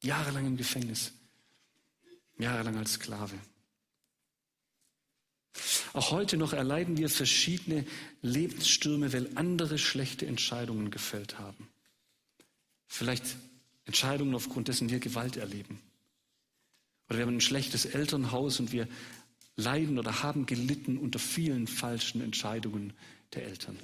Jahrelang 0.03 0.45
im 0.45 0.57
Gefängnis. 0.57 1.13
Jahrelang 2.38 2.77
als 2.77 2.93
Sklave. 2.93 3.36
Auch 5.93 6.12
heute 6.12 6.38
noch 6.38 6.53
erleiden 6.53 6.98
wir 6.98 7.10
verschiedene 7.10 7.86
Lebensstürme, 8.22 9.13
weil 9.13 9.29
andere 9.36 9.77
schlechte 9.77 10.25
Entscheidungen 10.25 10.91
gefällt 10.91 11.39
haben. 11.39 11.69
Vielleicht 12.88 13.24
Entscheidungen, 13.86 14.36
aufgrund 14.36 14.67
dessen 14.67 14.89
wir 14.89 15.00
Gewalt 15.00 15.38
erleben. 15.38 15.79
Oder 17.07 17.19
wir 17.19 17.25
haben 17.25 17.36
ein 17.36 17.41
schlechtes 17.41 17.86
Elternhaus 17.86 18.60
und 18.60 18.72
wir 18.72 18.88
leiden 19.55 20.00
oder 20.00 20.24
haben 20.24 20.45
gelitten 20.45 20.98
unter 20.98 21.19
vielen 21.19 21.67
falschen 21.67 22.22
Entscheidungen 22.22 22.93
der 23.33 23.45
Eltern. 23.45 23.79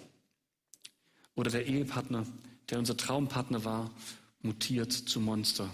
Oder 1.36 1.52
der 1.52 1.68
Ehepartner, 1.68 2.26
der 2.70 2.80
unser 2.80 2.98
Traumpartner 2.98 3.64
war, 3.64 3.92
mutiert 4.42 4.92
zu 4.92 5.22
Monster 5.22 5.74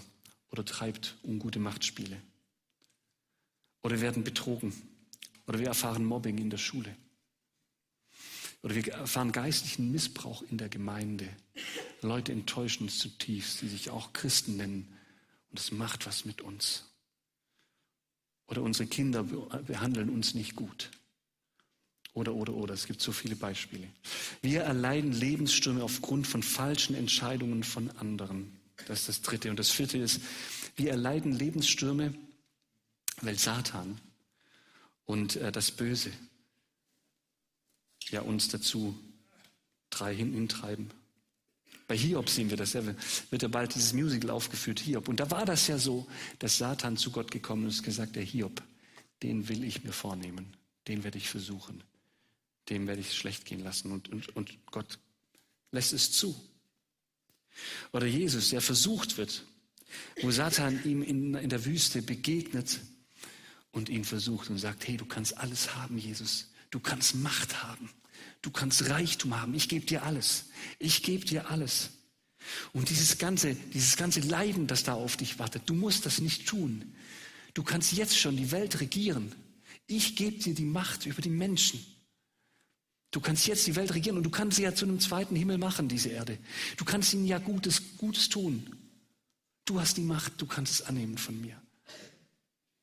oder 0.56 0.64
treibt 0.64 1.16
ungute 1.22 1.58
Machtspiele. 1.58 2.20
Oder 3.82 4.00
werden 4.00 4.24
betrogen 4.24 4.72
oder 5.46 5.58
wir 5.58 5.66
erfahren 5.68 6.04
Mobbing 6.04 6.38
in 6.38 6.50
der 6.50 6.56
Schule. 6.56 6.96
Oder 8.62 8.74
wir 8.74 8.92
erfahren 8.94 9.32
geistlichen 9.32 9.92
Missbrauch 9.92 10.42
in 10.50 10.56
der 10.56 10.70
Gemeinde. 10.70 11.28
Leute 12.00 12.32
enttäuschen 12.32 12.84
uns 12.84 12.98
zutiefst, 12.98 13.60
die 13.60 13.68
sich 13.68 13.90
auch 13.90 14.14
Christen 14.14 14.56
nennen. 14.56 14.92
Und 15.50 15.60
es 15.60 15.70
macht 15.70 16.06
was 16.06 16.24
mit 16.24 16.40
uns. 16.40 16.90
Oder 18.48 18.62
unsere 18.62 18.88
Kinder 18.88 19.24
behandeln 19.24 20.08
uns 20.08 20.34
nicht 20.34 20.56
gut. 20.56 20.90
Oder, 22.14 22.34
oder, 22.34 22.54
oder. 22.54 22.72
Es 22.72 22.86
gibt 22.86 23.02
so 23.02 23.12
viele 23.12 23.36
Beispiele. 23.36 23.86
Wir 24.40 24.62
erleiden 24.62 25.12
Lebensstürme 25.12 25.84
aufgrund 25.84 26.26
von 26.26 26.42
falschen 26.42 26.96
Entscheidungen 26.96 27.62
von 27.62 27.90
anderen. 27.98 28.55
Das 28.86 29.00
ist 29.00 29.08
das 29.08 29.22
Dritte. 29.22 29.50
Und 29.50 29.58
das 29.58 29.70
Vierte 29.70 29.98
ist, 29.98 30.20
wir 30.76 30.90
erleiden 30.90 31.32
Lebensstürme, 31.32 32.14
weil 33.22 33.38
Satan 33.38 34.00
und 35.06 35.36
äh, 35.36 35.50
das 35.50 35.70
Böse 35.70 36.12
ja 38.10 38.20
uns 38.20 38.48
dazu 38.48 38.98
drei 39.90 40.14
hintreiben. 40.14 40.90
Bei 41.88 41.96
Hiob 41.96 42.28
sehen 42.28 42.50
wir 42.50 42.56
das 42.56 42.72
ja, 42.72 42.82
wird 42.84 43.42
ja 43.42 43.48
bald 43.48 43.74
dieses 43.74 43.92
Musical 43.92 44.30
aufgeführt, 44.30 44.80
Hiob. 44.80 45.08
Und 45.08 45.20
da 45.20 45.30
war 45.30 45.44
das 45.44 45.68
ja 45.68 45.78
so, 45.78 46.06
dass 46.40 46.58
Satan 46.58 46.96
zu 46.96 47.12
Gott 47.12 47.30
gekommen 47.30 47.68
ist 47.68 47.78
und 47.78 47.84
gesagt, 47.84 48.16
der 48.16 48.24
Hiob, 48.24 48.62
den 49.22 49.48
will 49.48 49.62
ich 49.64 49.84
mir 49.84 49.92
vornehmen, 49.92 50.56
den 50.88 51.04
werde 51.04 51.18
ich 51.18 51.28
versuchen, 51.28 51.82
dem 52.68 52.88
werde 52.88 53.00
ich 53.00 53.14
schlecht 53.14 53.44
gehen 53.44 53.60
lassen. 53.60 53.92
Und, 53.92 54.08
und, 54.08 54.34
und 54.36 54.58
Gott 54.66 54.98
lässt 55.70 55.92
es 55.92 56.10
zu. 56.10 56.34
Oder 57.92 58.06
Jesus, 58.06 58.50
der 58.50 58.60
versucht 58.60 59.18
wird, 59.18 59.44
wo 60.22 60.30
Satan 60.30 60.80
ihm 60.84 61.02
in, 61.02 61.34
in 61.34 61.48
der 61.48 61.64
Wüste 61.64 62.02
begegnet 62.02 62.80
und 63.72 63.88
ihn 63.88 64.04
versucht 64.04 64.50
und 64.50 64.58
sagt, 64.58 64.86
hey, 64.86 64.96
du 64.96 65.04
kannst 65.04 65.36
alles 65.38 65.74
haben, 65.74 65.98
Jesus. 65.98 66.50
Du 66.70 66.80
kannst 66.80 67.14
Macht 67.14 67.62
haben. 67.62 67.90
Du 68.42 68.50
kannst 68.50 68.88
Reichtum 68.88 69.40
haben. 69.40 69.54
Ich 69.54 69.68
gebe 69.68 69.86
dir 69.86 70.02
alles. 70.02 70.46
Ich 70.78 71.02
gebe 71.02 71.24
dir 71.24 71.50
alles. 71.50 71.90
Und 72.72 72.90
dieses 72.90 73.18
ganze, 73.18 73.54
dieses 73.54 73.96
ganze 73.96 74.20
Leiden, 74.20 74.66
das 74.66 74.84
da 74.84 74.94
auf 74.94 75.16
dich 75.16 75.38
wartet, 75.38 75.62
du 75.66 75.74
musst 75.74 76.06
das 76.06 76.20
nicht 76.20 76.46
tun. 76.46 76.94
Du 77.54 77.62
kannst 77.62 77.92
jetzt 77.92 78.18
schon 78.18 78.36
die 78.36 78.50
Welt 78.52 78.80
regieren. 78.80 79.34
Ich 79.86 80.16
gebe 80.16 80.38
dir 80.38 80.54
die 80.54 80.64
Macht 80.64 81.06
über 81.06 81.22
die 81.22 81.30
Menschen. 81.30 81.84
Du 83.10 83.20
kannst 83.20 83.46
jetzt 83.46 83.66
die 83.66 83.76
Welt 83.76 83.94
regieren 83.94 84.16
und 84.16 84.24
du 84.24 84.30
kannst 84.30 84.56
sie 84.56 84.62
ja 84.62 84.74
zu 84.74 84.84
einem 84.84 85.00
zweiten 85.00 85.36
Himmel 85.36 85.58
machen, 85.58 85.88
diese 85.88 86.10
Erde. 86.10 86.38
Du 86.76 86.84
kannst 86.84 87.14
ihnen 87.14 87.26
ja 87.26 87.38
Gutes, 87.38 87.96
Gutes 87.96 88.28
tun. 88.28 88.76
Du 89.64 89.80
hast 89.80 89.96
die 89.96 90.02
Macht, 90.02 90.40
du 90.40 90.46
kannst 90.46 90.72
es 90.74 90.82
annehmen 90.82 91.18
von 91.18 91.40
mir. 91.40 91.60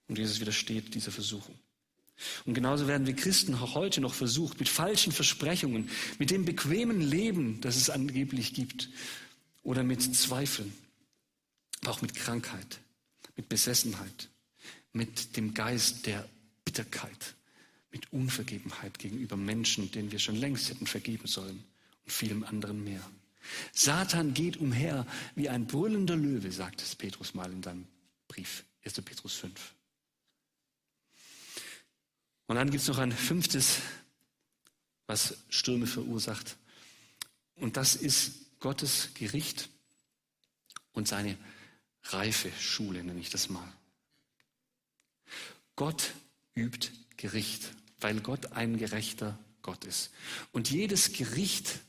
Und 0.07 0.17
Jesus 0.17 0.39
widersteht 0.39 0.93
dieser 0.95 1.11
Versuchung. 1.11 1.55
Und 2.45 2.53
genauso 2.53 2.87
werden 2.87 3.07
wir 3.07 3.15
Christen 3.15 3.55
auch 3.55 3.75
heute 3.75 4.01
noch 4.01 4.13
versucht, 4.13 4.59
mit 4.59 4.69
falschen 4.69 5.11
Versprechungen, 5.11 5.89
mit 6.19 6.29
dem 6.31 6.45
bequemen 6.45 7.01
Leben, 7.01 7.59
das 7.61 7.75
es 7.75 7.89
angeblich 7.89 8.53
gibt, 8.53 8.89
oder 9.63 9.83
mit 9.83 10.15
Zweifeln, 10.15 10.73
aber 11.81 11.91
auch 11.91 12.01
mit 12.01 12.15
Krankheit, 12.15 12.79
mit 13.35 13.49
Besessenheit, 13.49 14.29
mit 14.91 15.37
dem 15.37 15.53
Geist 15.53 16.05
der 16.05 16.27
Bitterkeit, 16.65 17.35
mit 17.93 18.11
Unvergebenheit 18.11 18.99
gegenüber 18.99 19.37
Menschen, 19.37 19.89
denen 19.91 20.11
wir 20.11 20.19
schon 20.19 20.35
längst 20.35 20.69
hätten 20.69 20.87
vergeben 20.87 21.27
sollen 21.27 21.63
und 22.03 22.11
vielem 22.11 22.43
anderen 22.43 22.83
mehr. 22.83 23.09
Satan 23.71 24.33
geht 24.33 24.57
umher 24.57 25.05
wie 25.35 25.47
ein 25.47 25.67
brüllender 25.67 26.15
Löwe, 26.15 26.51
sagt 26.51 26.81
es 26.81 26.95
Petrus 26.95 27.33
mal 27.33 27.51
in 27.51 27.61
seinem 27.61 27.87
Brief, 28.27 28.65
1. 28.83 29.01
Petrus 29.01 29.35
5. 29.35 29.73
Und 32.47 32.55
dann 32.55 32.71
gibt 32.71 32.81
es 32.81 32.87
noch 32.87 32.97
ein 32.97 33.11
fünftes, 33.11 33.77
was 35.07 35.37
Stürme 35.49 35.87
verursacht. 35.87 36.57
Und 37.55 37.77
das 37.77 37.95
ist 37.95 38.59
Gottes 38.59 39.09
Gericht 39.13 39.69
und 40.93 41.07
seine 41.07 41.37
reife 42.05 42.51
Schule, 42.59 43.03
nenne 43.03 43.19
ich 43.19 43.29
das 43.29 43.49
mal. 43.49 43.71
Gott 45.75 46.13
übt 46.55 46.91
Gericht, 47.17 47.71
weil 48.03 48.19
Gott 48.19 48.51
ein 48.51 48.77
gerechter 48.77 49.39
Gott 49.61 49.85
ist. 49.85 50.11
Und 50.51 50.69
jedes 50.69 51.13
Gericht 51.13 51.79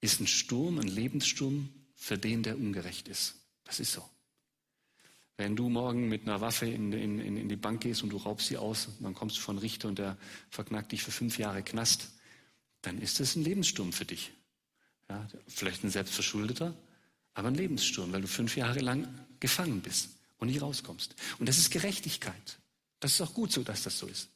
ist 0.00 0.20
ein 0.20 0.26
Sturm, 0.26 0.78
ein 0.78 0.88
Lebenssturm 0.88 1.68
für 1.94 2.18
den, 2.18 2.42
der 2.42 2.56
ungerecht 2.56 3.08
ist. 3.08 3.36
Das 3.64 3.78
ist 3.78 3.92
so. 3.92 4.08
Wenn 5.36 5.56
du 5.56 5.68
morgen 5.68 6.08
mit 6.08 6.22
einer 6.22 6.40
Waffe 6.40 6.66
in, 6.66 6.92
in, 6.92 7.36
in 7.36 7.48
die 7.48 7.56
Bank 7.56 7.82
gehst 7.82 8.02
und 8.02 8.10
du 8.10 8.16
raubst 8.16 8.48
sie 8.48 8.56
aus, 8.56 8.88
dann 9.00 9.14
kommst 9.14 9.36
du 9.36 9.40
von 9.40 9.58
Richter 9.58 9.88
und 9.88 9.98
der 9.98 10.16
verknackt 10.50 10.92
dich 10.92 11.02
für 11.02 11.10
fünf 11.10 11.38
Jahre 11.38 11.62
Knast, 11.62 12.10
dann 12.82 13.00
ist 13.00 13.20
das 13.20 13.36
ein 13.36 13.44
Lebenssturm 13.44 13.92
für 13.92 14.04
dich. 14.04 14.32
Ja, 15.08 15.26
vielleicht 15.46 15.84
ein 15.84 15.90
selbstverschuldeter, 15.90 16.74
aber 17.34 17.48
ein 17.48 17.54
Lebenssturm, 17.54 18.12
weil 18.12 18.22
du 18.22 18.28
fünf 18.28 18.56
Jahre 18.56 18.80
lang 18.80 19.08
gefangen 19.40 19.80
bist 19.80 20.10
und 20.38 20.48
nicht 20.48 20.62
rauskommst. 20.62 21.14
Und 21.38 21.48
das 21.48 21.58
ist 21.58 21.70
Gerechtigkeit. 21.70 22.58
Das 23.02 23.14
ist 23.14 23.20
auch 23.20 23.34
gut 23.34 23.50
so, 23.50 23.64
dass 23.64 23.82
das 23.82 23.98
so 23.98 24.06
ist. 24.06 24.30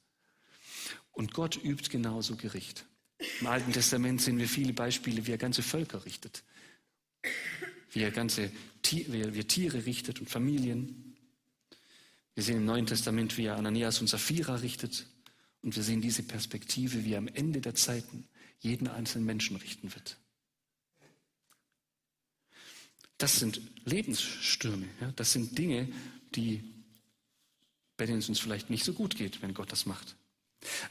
Und 1.12 1.32
Gott 1.32 1.56
übt 1.62 1.88
genauso 1.88 2.34
Gericht. 2.34 2.84
Im 3.40 3.46
Alten 3.46 3.72
Testament 3.72 4.20
sehen 4.20 4.38
wir 4.38 4.48
viele 4.48 4.72
Beispiele, 4.72 5.24
wie 5.24 5.30
er 5.30 5.38
ganze 5.38 5.62
Völker 5.62 6.04
richtet, 6.04 6.42
wie 7.92 8.00
er 8.02 8.10
ganze 8.10 8.50
wie 8.90 9.20
er 9.20 9.48
Tiere 9.48 9.86
richtet 9.86 10.18
und 10.18 10.28
Familien. 10.28 11.16
Wir 12.34 12.42
sehen 12.42 12.56
im 12.56 12.64
Neuen 12.64 12.86
Testament, 12.86 13.38
wie 13.38 13.44
er 13.44 13.56
Ananias 13.56 14.00
und 14.00 14.08
Sapphira 14.08 14.56
richtet. 14.56 15.06
Und 15.62 15.76
wir 15.76 15.84
sehen 15.84 16.00
diese 16.00 16.24
Perspektive, 16.24 17.04
wie 17.04 17.12
er 17.12 17.18
am 17.18 17.28
Ende 17.28 17.60
der 17.60 17.76
Zeiten 17.76 18.26
jeden 18.58 18.88
einzelnen 18.88 19.26
Menschen 19.26 19.56
richten 19.56 19.94
wird. 19.94 20.18
Das 23.16 23.36
sind 23.36 23.60
Lebensstürme. 23.84 24.88
Ja? 25.00 25.12
Das 25.12 25.32
sind 25.32 25.56
Dinge, 25.56 25.88
die, 26.34 26.64
bei 27.96 28.06
denen 28.06 28.18
es 28.18 28.28
uns 28.28 28.40
vielleicht 28.40 28.70
nicht 28.70 28.84
so 28.84 28.92
gut 28.92 29.16
geht, 29.16 29.42
wenn 29.42 29.54
Gott 29.54 29.72
das 29.72 29.86
macht. 29.86 30.16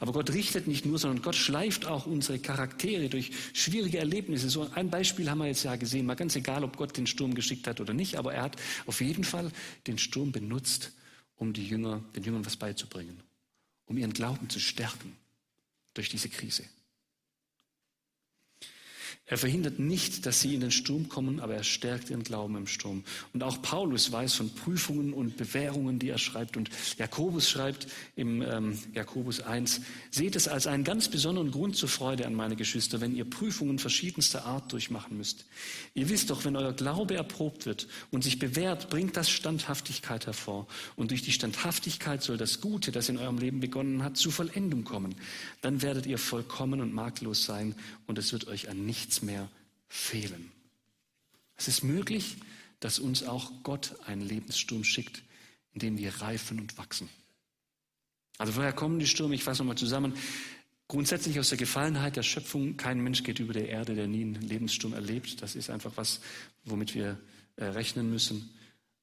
Aber 0.00 0.12
Gott 0.12 0.30
richtet 0.30 0.66
nicht 0.66 0.86
nur, 0.86 0.98
sondern 0.98 1.22
Gott 1.22 1.34
schleift 1.34 1.86
auch 1.86 2.06
unsere 2.06 2.38
Charaktere 2.38 3.08
durch 3.08 3.32
schwierige 3.52 3.98
Erlebnisse. 3.98 4.48
So 4.48 4.70
ein 4.74 4.90
Beispiel 4.90 5.28
haben 5.28 5.38
wir 5.38 5.46
jetzt 5.46 5.64
ja 5.64 5.76
gesehen, 5.76 6.06
mal 6.06 6.14
ganz 6.14 6.36
egal, 6.36 6.64
ob 6.64 6.76
Gott 6.76 6.96
den 6.96 7.06
Sturm 7.06 7.34
geschickt 7.34 7.66
hat 7.66 7.80
oder 7.80 7.92
nicht, 7.92 8.16
aber 8.16 8.32
er 8.32 8.42
hat 8.42 8.56
auf 8.86 9.00
jeden 9.00 9.24
Fall 9.24 9.50
den 9.86 9.98
Sturm 9.98 10.32
benutzt, 10.32 10.92
um 11.36 11.52
die 11.52 11.66
Jünger, 11.66 12.02
den 12.14 12.22
Jüngern 12.22 12.46
was 12.46 12.56
beizubringen, 12.56 13.20
um 13.86 13.98
ihren 13.98 14.12
Glauben 14.12 14.48
zu 14.48 14.60
stärken 14.60 15.16
durch 15.94 16.08
diese 16.08 16.28
Krise. 16.28 16.64
Er 19.28 19.38
verhindert 19.38 19.80
nicht, 19.80 20.24
dass 20.24 20.40
sie 20.40 20.54
in 20.54 20.60
den 20.60 20.70
Sturm 20.70 21.08
kommen, 21.08 21.40
aber 21.40 21.56
er 21.56 21.64
stärkt 21.64 22.10
ihren 22.10 22.22
Glauben 22.22 22.56
im 22.56 22.68
Sturm. 22.68 23.02
Und 23.32 23.42
auch 23.42 23.60
Paulus 23.60 24.12
weiß 24.12 24.34
von 24.34 24.54
Prüfungen 24.54 25.12
und 25.12 25.36
Bewährungen, 25.36 25.98
die 25.98 26.10
er 26.10 26.18
schreibt. 26.18 26.56
Und 26.56 26.70
Jakobus 26.96 27.50
schreibt 27.50 27.88
im 28.14 28.40
ähm, 28.42 28.78
Jakobus 28.94 29.40
1, 29.40 29.80
seht 30.12 30.36
es 30.36 30.46
als 30.46 30.68
einen 30.68 30.84
ganz 30.84 31.08
besonderen 31.08 31.50
Grund 31.50 31.74
zur 31.74 31.88
Freude 31.88 32.24
an 32.24 32.34
meine 32.34 32.54
Geschwister, 32.54 33.00
wenn 33.00 33.16
ihr 33.16 33.24
Prüfungen 33.24 33.80
verschiedenster 33.80 34.44
Art 34.44 34.72
durchmachen 34.72 35.16
müsst. 35.16 35.44
Ihr 35.94 36.08
wisst 36.08 36.30
doch, 36.30 36.44
wenn 36.44 36.54
euer 36.54 36.72
Glaube 36.72 37.16
erprobt 37.16 37.66
wird 37.66 37.88
und 38.12 38.22
sich 38.22 38.38
bewährt, 38.38 38.90
bringt 38.90 39.16
das 39.16 39.28
Standhaftigkeit 39.28 40.26
hervor. 40.26 40.68
Und 40.94 41.10
durch 41.10 41.22
die 41.22 41.32
Standhaftigkeit 41.32 42.22
soll 42.22 42.36
das 42.36 42.60
Gute, 42.60 42.92
das 42.92 43.08
in 43.08 43.18
eurem 43.18 43.38
Leben 43.38 43.58
begonnen 43.58 44.04
hat, 44.04 44.16
zu 44.16 44.30
Vollendung 44.30 44.84
kommen. 44.84 45.16
Dann 45.62 45.82
werdet 45.82 46.06
ihr 46.06 46.18
vollkommen 46.18 46.80
und 46.80 46.94
makellos 46.94 47.44
sein 47.44 47.74
und 48.06 48.18
es 48.18 48.32
wird 48.32 48.46
euch 48.46 48.68
an 48.68 48.86
nichts 48.86 49.15
nichts 49.16 49.22
mehr 49.22 49.48
fehlen. 49.88 50.50
Es 51.56 51.68
ist 51.68 51.82
möglich, 51.82 52.36
dass 52.80 52.98
uns 52.98 53.22
auch 53.22 53.50
Gott 53.62 53.96
einen 54.06 54.20
Lebenssturm 54.20 54.84
schickt, 54.84 55.22
in 55.72 55.80
dem 55.80 55.98
wir 55.98 56.14
reifen 56.20 56.60
und 56.60 56.76
wachsen. 56.76 57.08
Also 58.38 58.56
woher 58.56 58.72
kommen 58.72 58.98
die 58.98 59.06
Stürme? 59.06 59.34
Ich 59.34 59.44
fasse 59.44 59.62
nochmal 59.62 59.78
zusammen. 59.78 60.14
Grundsätzlich 60.88 61.38
aus 61.40 61.48
der 61.48 61.58
Gefallenheit 61.58 62.16
der 62.16 62.22
Schöpfung. 62.22 62.76
Kein 62.76 63.00
Mensch 63.00 63.22
geht 63.22 63.38
über 63.38 63.54
der 63.54 63.68
Erde, 63.68 63.94
der 63.94 64.06
nie 64.06 64.22
einen 64.22 64.42
Lebenssturm 64.42 64.92
erlebt. 64.92 65.40
Das 65.40 65.56
ist 65.56 65.70
einfach 65.70 65.92
was, 65.96 66.20
womit 66.64 66.94
wir 66.94 67.18
äh, 67.56 67.64
rechnen 67.64 68.10
müssen. 68.10 68.50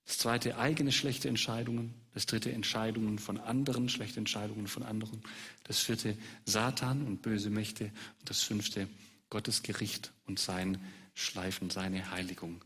Das 0.05 0.19
zweite, 0.19 0.57
eigene 0.57 0.91
schlechte 0.91 1.27
Entscheidungen. 1.27 1.93
Das 2.13 2.27
dritte, 2.27 2.51
Entscheidungen 2.51 3.17
von 3.17 3.39
anderen, 3.39 3.89
schlechte 3.89 4.19
Entscheidungen 4.19 4.67
von 4.67 4.83
anderen. 4.83 5.23
Das 5.63 5.79
vierte, 5.79 6.15
Satan 6.45 7.01
und 7.03 7.23
böse 7.23 7.49
Mächte. 7.49 7.85
Und 8.19 8.29
das 8.29 8.43
fünfte, 8.43 8.87
Gottes 9.33 9.63
Gericht 9.63 10.13
und 10.27 10.37
sein 10.37 10.79
Schleifen, 11.15 11.71
seine 11.71 12.11
Heiligung. 12.11 12.63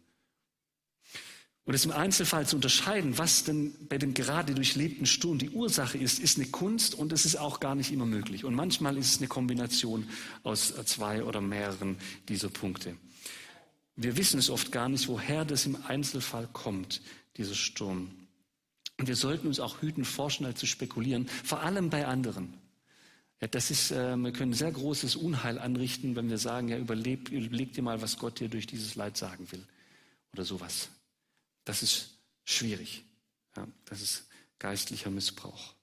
Und 1.63 1.73
es 1.73 1.85
im 1.85 1.91
Einzelfall 1.91 2.45
zu 2.45 2.57
unterscheiden, 2.57 3.17
was 3.17 3.45
denn 3.45 3.73
bei 3.87 3.97
dem 3.97 4.13
gerade 4.13 4.53
durchlebten 4.53 5.05
Sturm 5.05 5.37
die 5.37 5.49
Ursache 5.49 5.97
ist, 5.97 6.19
ist 6.19 6.37
eine 6.37 6.47
Kunst 6.47 6.93
und 6.93 7.13
es 7.13 7.25
ist 7.25 7.37
auch 7.37 7.61
gar 7.61 7.73
nicht 7.73 7.93
immer 7.93 8.05
möglich. 8.05 8.43
Und 8.43 8.53
manchmal 8.53 8.97
ist 8.97 9.11
es 9.11 9.17
eine 9.17 9.29
Kombination 9.29 10.09
aus 10.43 10.73
zwei 10.85 11.23
oder 11.23 11.39
mehreren 11.39 11.97
dieser 12.27 12.49
Punkte. 12.49 12.97
Wir 13.95 14.17
wissen 14.17 14.37
es 14.37 14.49
oft 14.49 14.73
gar 14.73 14.89
nicht, 14.89 15.07
woher 15.07 15.45
das 15.45 15.65
im 15.65 15.77
Einzelfall 15.85 16.49
kommt, 16.51 17.01
dieser 17.37 17.55
Sturm. 17.55 18.11
Und 18.97 19.07
wir 19.07 19.15
sollten 19.15 19.47
uns 19.47 19.61
auch 19.61 19.81
hüten, 19.81 20.03
vorschnell 20.03 20.55
zu 20.55 20.65
spekulieren, 20.65 21.29
vor 21.45 21.61
allem 21.61 21.89
bei 21.89 22.05
anderen. 22.05 22.53
Ja, 23.39 23.47
das 23.47 23.69
ist, 23.69 23.91
äh, 23.91 24.15
wir 24.15 24.31
können 24.31 24.53
sehr 24.53 24.71
großes 24.71 25.15
Unheil 25.15 25.59
anrichten, 25.59 26.15
wenn 26.15 26.29
wir 26.29 26.39
sagen, 26.39 26.69
ja, 26.69 26.77
überleg, 26.77 27.29
überleg 27.29 27.73
dir 27.73 27.83
mal, 27.83 28.01
was 28.01 28.17
Gott 28.17 28.39
dir 28.39 28.49
durch 28.49 28.65
dieses 28.65 28.95
Leid 28.95 29.15
sagen 29.15 29.51
will. 29.51 29.63
Oder 30.33 30.43
sowas. 30.43 30.89
Das 31.63 31.83
ist 31.83 32.17
schwierig. 32.43 33.03
Ja, 33.55 33.67
das 33.85 34.01
ist 34.01 34.27
geistlicher 34.59 35.11
Missbrauch. 35.11 35.75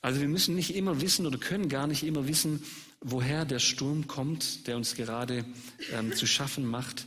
Also 0.00 0.20
wir 0.20 0.28
müssen 0.28 0.54
nicht 0.54 0.74
immer 0.74 1.00
wissen 1.00 1.26
oder 1.26 1.38
können 1.38 1.68
gar 1.68 1.86
nicht 1.86 2.04
immer 2.04 2.28
wissen, 2.28 2.62
woher 3.00 3.44
der 3.44 3.58
Sturm 3.58 4.06
kommt, 4.06 4.66
der 4.66 4.76
uns 4.76 4.94
gerade 4.94 5.44
ähm, 5.92 6.14
zu 6.14 6.26
schaffen 6.26 6.64
macht. 6.64 7.06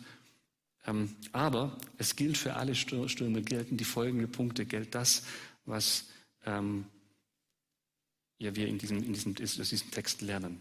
Ähm, 0.86 1.15
aber 1.32 1.77
es 1.97 2.15
gilt 2.15 2.38
für 2.38 2.55
alle 2.55 2.75
Stürme, 2.75 3.41
gelten 3.41 3.77
die 3.77 3.86
folgenden 3.86 4.32
Punkte, 4.32 4.65
gilt 4.65 4.95
das, 4.95 5.23
was 5.65 6.05
ähm, 6.45 6.86
ja, 8.39 8.56
wir 8.56 8.67
in 8.67 8.78
diesem, 8.78 9.04
in 9.04 9.13
diesem, 9.13 9.36
aus 9.39 9.69
diesem 9.69 9.91
Text 9.91 10.21
lernen. 10.21 10.60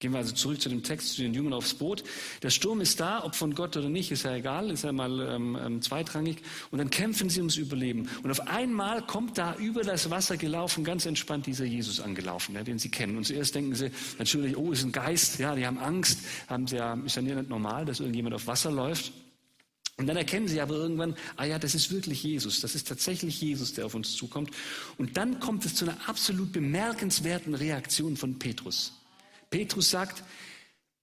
Gehen 0.00 0.12
wir 0.12 0.18
also 0.18 0.34
zurück 0.34 0.60
zu 0.60 0.68
dem 0.68 0.82
Text, 0.82 1.14
zu 1.14 1.22
den 1.22 1.32
Jüngern 1.32 1.54
aufs 1.54 1.72
Boot. 1.72 2.02
Der 2.42 2.50
Sturm 2.50 2.80
ist 2.80 2.98
da, 2.98 3.24
ob 3.24 3.36
von 3.36 3.54
Gott 3.54 3.76
oder 3.76 3.88
nicht, 3.88 4.10
ist 4.10 4.24
ja 4.24 4.34
egal, 4.34 4.70
ist 4.70 4.82
ja 4.82 4.92
mal 4.92 5.20
ähm, 5.20 5.56
ähm, 5.58 5.80
zweitrangig. 5.80 6.38
Und 6.70 6.78
dann 6.78 6.90
kämpfen 6.90 7.30
sie 7.30 7.38
ums 7.38 7.56
Überleben. 7.56 8.10
Und 8.22 8.30
auf 8.30 8.46
einmal 8.48 9.00
kommt 9.06 9.38
da 9.38 9.54
über 9.54 9.82
das 9.82 10.10
Wasser 10.10 10.36
gelaufen, 10.36 10.82
ganz 10.84 11.06
entspannt 11.06 11.46
dieser 11.46 11.64
Jesus 11.64 12.00
angelaufen, 12.00 12.56
ja, 12.56 12.64
den 12.64 12.78
sie 12.78 12.90
kennen. 12.90 13.16
Und 13.16 13.24
zuerst 13.24 13.54
denken 13.54 13.74
sie 13.76 13.92
natürlich, 14.18 14.56
oh, 14.56 14.72
ist 14.72 14.84
ein 14.84 14.92
Geist, 14.92 15.38
ja, 15.38 15.54
die 15.54 15.64
haben 15.64 15.78
Angst, 15.78 16.18
haben 16.48 16.66
sie 16.66 16.76
ja, 16.76 16.94
ist 16.94 17.16
ja 17.16 17.22
nicht 17.22 17.48
normal, 17.48 17.86
dass 17.86 18.00
irgendjemand 18.00 18.34
auf 18.34 18.46
Wasser 18.48 18.72
läuft. 18.72 19.12
Und 19.96 20.08
dann 20.08 20.16
erkennen 20.16 20.48
sie 20.48 20.60
aber 20.60 20.74
irgendwann, 20.74 21.16
ah 21.36 21.44
ja, 21.44 21.58
das 21.58 21.74
ist 21.74 21.92
wirklich 21.92 22.22
Jesus, 22.22 22.60
das 22.60 22.74
ist 22.74 22.88
tatsächlich 22.88 23.40
Jesus, 23.40 23.74
der 23.74 23.86
auf 23.86 23.94
uns 23.94 24.16
zukommt. 24.16 24.50
Und 24.98 25.16
dann 25.16 25.38
kommt 25.38 25.64
es 25.64 25.76
zu 25.76 25.84
einer 25.84 26.08
absolut 26.08 26.52
bemerkenswerten 26.52 27.54
Reaktion 27.54 28.16
von 28.16 28.38
Petrus. 28.38 28.92
Petrus 29.50 29.90
sagt, 29.90 30.24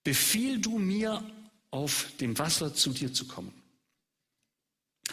befiehl 0.04 0.60
du 0.60 0.78
mir, 0.78 1.24
auf 1.72 2.08
dem 2.20 2.38
Wasser 2.38 2.74
zu 2.74 2.92
dir 2.92 3.14
zu 3.14 3.26
kommen. 3.28 3.54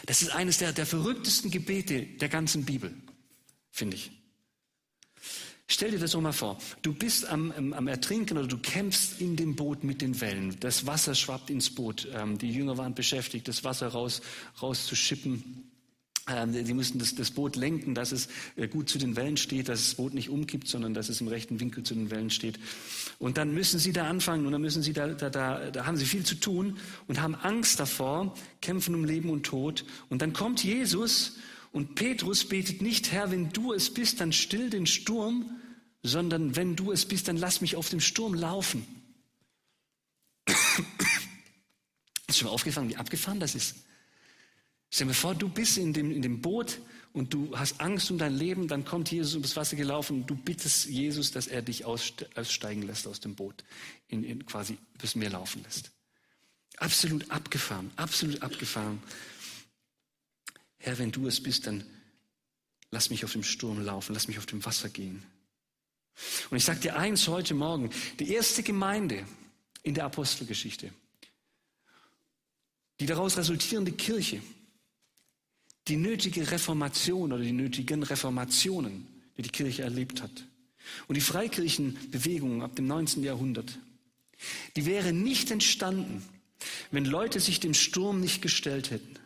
Das 0.05 0.21
ist 0.21 0.31
eines 0.31 0.57
der, 0.57 0.73
der 0.73 0.85
verrücktesten 0.85 1.49
Gebete 1.49 2.01
der 2.01 2.29
ganzen 2.29 2.65
Bibel, 2.65 2.93
finde 3.71 3.95
ich. 3.95 4.11
Stell 5.71 5.91
dir 5.91 5.99
das 5.99 6.11
doch 6.11 6.21
mal 6.21 6.33
vor. 6.33 6.57
Du 6.81 6.93
bist 6.93 7.29
am, 7.29 7.51
am, 7.51 7.87
Ertrinken 7.87 8.39
oder 8.39 8.47
du 8.47 8.57
kämpfst 8.57 9.21
in 9.21 9.35
dem 9.35 9.55
Boot 9.55 9.83
mit 9.83 10.01
den 10.01 10.19
Wellen. 10.19 10.55
Das 10.59 10.87
Wasser 10.87 11.13
schwappt 11.13 11.51
ins 11.51 11.69
Boot. 11.69 12.07
Ähm, 12.11 12.39
die 12.39 12.51
Jünger 12.51 12.79
waren 12.79 12.95
beschäftigt, 12.95 13.47
das 13.47 13.63
Wasser 13.63 13.89
raus, 13.89 14.21
rauszuschippen. 14.63 15.69
Ähm, 16.27 16.65
sie 16.65 16.73
mussten 16.73 16.97
das, 16.97 17.13
das, 17.13 17.29
Boot 17.29 17.55
lenken, 17.55 17.93
dass 17.93 18.11
es 18.11 18.29
äh, 18.55 18.67
gut 18.67 18.89
zu 18.89 18.97
den 18.97 19.15
Wellen 19.15 19.37
steht, 19.37 19.69
dass 19.69 19.85
das 19.85 19.93
Boot 19.93 20.15
nicht 20.15 20.29
umkippt, 20.29 20.67
sondern 20.67 20.95
dass 20.95 21.07
es 21.07 21.21
im 21.21 21.27
rechten 21.27 21.59
Winkel 21.59 21.83
zu 21.83 21.93
den 21.93 22.09
Wellen 22.09 22.31
steht. 22.31 22.59
Und 23.19 23.37
dann 23.37 23.53
müssen 23.53 23.79
sie 23.79 23.93
da 23.93 24.09
anfangen 24.09 24.47
und 24.47 24.51
dann 24.51 24.61
müssen 24.61 24.81
sie 24.81 24.93
da, 24.93 25.07
da, 25.09 25.29
da, 25.29 25.69
da 25.69 25.85
haben 25.85 25.97
sie 25.97 26.05
viel 26.05 26.25
zu 26.25 26.33
tun 26.33 26.77
und 27.07 27.21
haben 27.21 27.35
Angst 27.35 27.79
davor, 27.79 28.33
kämpfen 28.59 28.95
um 28.95 29.05
Leben 29.05 29.29
und 29.29 29.45
Tod. 29.45 29.85
Und 30.09 30.23
dann 30.23 30.33
kommt 30.33 30.63
Jesus 30.63 31.37
und 31.71 31.95
Petrus 31.95 32.47
betet 32.47 32.81
nicht, 32.81 33.11
Herr, 33.11 33.31
wenn 33.31 33.49
du 33.49 33.73
es 33.73 33.93
bist, 33.93 34.19
dann 34.21 34.33
still 34.33 34.69
den 34.69 34.85
Sturm, 34.87 35.59
sondern 36.01 36.55
wenn 36.55 36.75
du 36.75 36.91
es 36.91 37.05
bist, 37.05 37.27
dann 37.27 37.37
lass 37.37 37.61
mich 37.61 37.75
auf 37.75 37.89
dem 37.89 37.99
Sturm 37.99 38.33
laufen. 38.33 38.85
Ist 42.27 42.37
schon 42.37 42.47
mal 42.47 42.53
aufgefangen, 42.53 42.89
wie 42.89 42.95
abgefahren 42.95 43.39
das 43.39 43.55
ist? 43.55 43.75
Stell 44.91 45.07
dir 45.07 45.13
vor, 45.13 45.33
du 45.35 45.49
bist 45.49 45.77
in 45.77 45.93
dem, 45.93 46.11
in 46.11 46.21
dem 46.21 46.41
Boot 46.41 46.79
und 47.11 47.33
du 47.33 47.57
hast 47.57 47.81
Angst 47.81 48.11
um 48.11 48.17
dein 48.17 48.35
Leben, 48.35 48.67
dann 48.67 48.85
kommt 48.85 49.11
Jesus 49.11 49.33
ums 49.33 49.55
Wasser 49.55 49.75
gelaufen 49.75 50.21
und 50.21 50.27
du 50.27 50.35
bittest 50.35 50.85
Jesus, 50.87 51.31
dass 51.31 51.47
er 51.47 51.61
dich 51.61 51.85
aussteigen 51.85 52.83
lässt 52.83 53.07
aus 53.07 53.19
dem 53.19 53.35
Boot, 53.35 53.63
in, 54.07 54.23
in 54.23 54.45
quasi 54.45 54.77
übers 54.95 55.15
Meer 55.15 55.31
laufen 55.31 55.63
lässt. 55.63 55.91
Absolut 56.77 57.29
abgefahren, 57.29 57.91
absolut 57.95 58.41
abgefahren. 58.41 59.01
Herr, 60.79 60.97
wenn 60.97 61.11
du 61.11 61.27
es 61.27 61.41
bist, 61.41 61.67
dann 61.67 61.83
lass 62.91 63.09
mich 63.09 63.23
auf 63.23 63.33
dem 63.33 63.43
Sturm 63.43 63.83
laufen, 63.83 64.13
lass 64.13 64.27
mich 64.27 64.37
auf 64.37 64.45
dem 64.45 64.65
Wasser 64.65 64.89
gehen. 64.89 65.23
Und 66.49 66.57
ich 66.57 66.65
sage 66.65 66.79
dir 66.79 66.95
eins 66.97 67.27
heute 67.27 67.53
Morgen, 67.53 67.89
die 68.19 68.33
erste 68.33 68.63
Gemeinde 68.63 69.25
in 69.83 69.93
der 69.93 70.05
Apostelgeschichte, 70.05 70.91
die 72.99 73.05
daraus 73.05 73.37
resultierende 73.37 73.91
Kirche, 73.91 74.41
die 75.87 75.97
nötige 75.97 76.51
Reformation 76.51 77.31
oder 77.31 77.43
die 77.43 77.51
nötigen 77.51 78.03
Reformationen, 78.03 79.07
die 79.37 79.43
die 79.43 79.49
Kirche 79.49 79.83
erlebt 79.83 80.21
hat, 80.21 80.45
und 81.07 81.15
die 81.15 81.21
Freikirchenbewegung 81.21 82.63
ab 82.63 82.75
dem 82.75 82.87
19. 82.87 83.23
Jahrhundert, 83.23 83.77
die 84.75 84.85
wäre 84.85 85.13
nicht 85.13 85.51
entstanden, 85.51 86.23
wenn 86.91 87.05
Leute 87.05 87.39
sich 87.39 87.59
dem 87.59 87.73
Sturm 87.73 88.19
nicht 88.19 88.41
gestellt 88.41 88.91
hätten. 88.91 89.18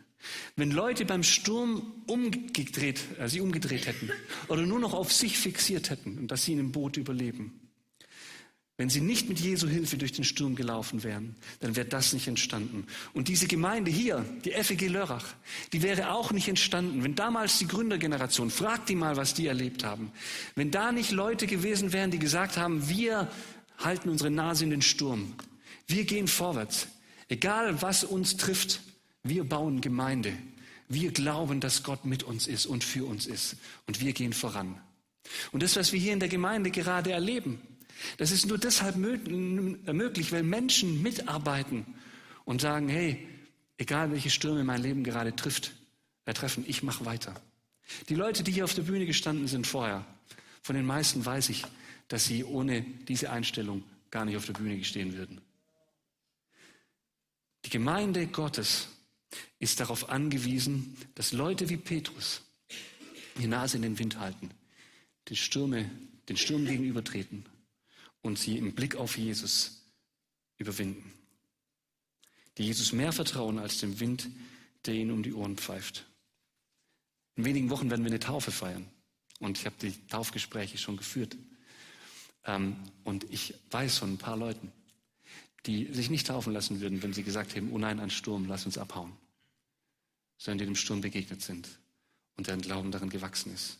Wenn 0.56 0.70
Leute 0.70 1.04
beim 1.04 1.22
Sturm 1.22 1.92
umgedreht, 2.06 3.00
äh, 3.18 3.28
sie 3.28 3.40
umgedreht 3.40 3.86
hätten 3.86 4.10
oder 4.48 4.62
nur 4.62 4.78
noch 4.78 4.94
auf 4.94 5.12
sich 5.12 5.38
fixiert 5.38 5.90
hätten 5.90 6.18
und 6.18 6.30
dass 6.30 6.44
sie 6.44 6.52
in 6.52 6.58
einem 6.58 6.72
Boot 6.72 6.96
überleben, 6.96 7.60
wenn 8.76 8.90
sie 8.90 9.00
nicht 9.00 9.28
mit 9.28 9.38
Jesu 9.38 9.68
Hilfe 9.68 9.96
durch 9.98 10.10
den 10.10 10.24
Sturm 10.24 10.56
gelaufen 10.56 11.04
wären, 11.04 11.36
dann 11.60 11.76
wäre 11.76 11.86
das 11.86 12.12
nicht 12.12 12.26
entstanden. 12.26 12.86
Und 13.12 13.28
diese 13.28 13.46
Gemeinde 13.46 13.88
hier, 13.88 14.24
die 14.44 14.50
FEG 14.50 14.88
Lörrach, 14.88 15.26
die 15.72 15.82
wäre 15.82 16.10
auch 16.10 16.32
nicht 16.32 16.48
entstanden, 16.48 17.04
wenn 17.04 17.14
damals 17.14 17.58
die 17.58 17.68
Gründergeneration, 17.68 18.50
fragt 18.50 18.88
die 18.88 18.96
mal, 18.96 19.16
was 19.16 19.32
die 19.32 19.46
erlebt 19.46 19.84
haben, 19.84 20.10
wenn 20.56 20.72
da 20.72 20.90
nicht 20.90 21.12
Leute 21.12 21.46
gewesen 21.46 21.92
wären, 21.92 22.10
die 22.10 22.18
gesagt 22.18 22.56
haben, 22.56 22.88
wir 22.88 23.30
halten 23.78 24.08
unsere 24.08 24.30
Nase 24.30 24.64
in 24.64 24.70
den 24.70 24.82
Sturm, 24.82 25.34
wir 25.86 26.04
gehen 26.04 26.26
vorwärts, 26.26 26.88
egal 27.28 27.80
was 27.80 28.02
uns 28.02 28.36
trifft, 28.36 28.80
wir 29.24 29.44
bauen 29.44 29.80
Gemeinde. 29.80 30.36
Wir 30.88 31.10
glauben, 31.10 31.60
dass 31.60 31.82
Gott 31.82 32.04
mit 32.04 32.22
uns 32.22 32.46
ist 32.46 32.66
und 32.66 32.84
für 32.84 33.06
uns 33.06 33.26
ist. 33.26 33.56
Und 33.86 34.00
wir 34.00 34.12
gehen 34.12 34.32
voran. 34.32 34.80
Und 35.50 35.62
das, 35.62 35.76
was 35.76 35.92
wir 35.92 35.98
hier 35.98 36.12
in 36.12 36.20
der 36.20 36.28
Gemeinde 36.28 36.70
gerade 36.70 37.10
erleben, 37.10 37.60
das 38.18 38.30
ist 38.30 38.46
nur 38.46 38.58
deshalb 38.58 38.96
möglich, 38.96 40.30
weil 40.30 40.42
Menschen 40.42 41.02
mitarbeiten 41.02 41.86
und 42.44 42.60
sagen, 42.60 42.88
hey, 42.88 43.26
egal 43.78 44.12
welche 44.12 44.30
Stürme 44.30 44.62
mein 44.62 44.82
Leben 44.82 45.04
gerade 45.04 45.34
trifft, 45.34 45.72
äh, 46.26 46.34
treffen, 46.34 46.64
ich 46.66 46.82
mache 46.82 47.06
weiter. 47.06 47.34
Die 48.08 48.14
Leute, 48.14 48.42
die 48.42 48.52
hier 48.52 48.64
auf 48.64 48.74
der 48.74 48.82
Bühne 48.82 49.06
gestanden 49.06 49.46
sind 49.46 49.66
vorher, 49.66 50.04
von 50.62 50.76
den 50.76 50.86
meisten 50.86 51.24
weiß 51.24 51.48
ich, 51.48 51.64
dass 52.08 52.26
sie 52.26 52.44
ohne 52.44 52.82
diese 52.82 53.30
Einstellung 53.30 53.82
gar 54.10 54.24
nicht 54.24 54.36
auf 54.36 54.46
der 54.46 54.52
Bühne 54.52 54.82
stehen 54.84 55.16
würden. 55.16 55.40
Die 57.64 57.70
Gemeinde 57.70 58.26
Gottes 58.26 58.88
ist 59.64 59.80
darauf 59.80 60.10
angewiesen, 60.10 60.94
dass 61.14 61.32
Leute 61.32 61.70
wie 61.70 61.78
Petrus 61.78 62.42
die 63.38 63.46
Nase 63.46 63.76
in 63.76 63.82
den 63.82 63.98
Wind 63.98 64.18
halten, 64.18 64.50
den, 65.30 65.36
Stürme, 65.36 65.90
den 66.28 66.36
Sturm 66.36 66.66
gegenübertreten 66.66 67.46
und 68.20 68.38
sie 68.38 68.58
im 68.58 68.74
Blick 68.74 68.96
auf 68.96 69.16
Jesus 69.16 69.82
überwinden. 70.58 71.12
Die 72.58 72.64
Jesus 72.64 72.92
mehr 72.92 73.12
vertrauen 73.12 73.58
als 73.58 73.78
dem 73.78 73.98
Wind, 74.00 74.28
der 74.84 74.94
ihnen 74.94 75.10
um 75.10 75.22
die 75.22 75.32
Ohren 75.32 75.56
pfeift. 75.56 76.04
In 77.36 77.46
wenigen 77.46 77.70
Wochen 77.70 77.90
werden 77.90 78.04
wir 78.04 78.10
eine 78.10 78.20
Taufe 78.20 78.52
feiern. 78.52 78.86
Und 79.40 79.58
ich 79.58 79.64
habe 79.64 79.76
die 79.80 79.92
Taufgespräche 80.08 80.76
schon 80.76 80.98
geführt. 80.98 81.36
Ähm, 82.44 82.76
und 83.02 83.24
ich 83.32 83.54
weiß 83.70 83.98
von 83.98 84.12
ein 84.12 84.18
paar 84.18 84.36
Leuten, 84.36 84.70
die 85.64 85.86
sich 85.92 86.10
nicht 86.10 86.26
taufen 86.26 86.52
lassen 86.52 86.80
würden, 86.80 87.02
wenn 87.02 87.14
sie 87.14 87.24
gesagt 87.24 87.54
hätten, 87.54 87.72
oh 87.72 87.78
nein, 87.78 87.98
ein 87.98 88.10
Sturm, 88.10 88.44
lass 88.46 88.66
uns 88.66 88.76
abhauen. 88.76 89.16
Sondern 90.36 90.58
die 90.58 90.64
dem 90.64 90.76
Sturm 90.76 91.00
begegnet 91.00 91.42
sind 91.42 91.68
und 92.36 92.46
deren 92.46 92.60
Glauben 92.60 92.90
darin 92.90 93.10
gewachsen 93.10 93.54
ist. 93.54 93.78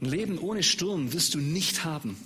Ein 0.00 0.06
Leben 0.06 0.38
ohne 0.38 0.62
Sturm 0.62 1.12
wirst 1.12 1.34
du 1.34 1.38
nicht 1.38 1.84
haben. 1.84 2.16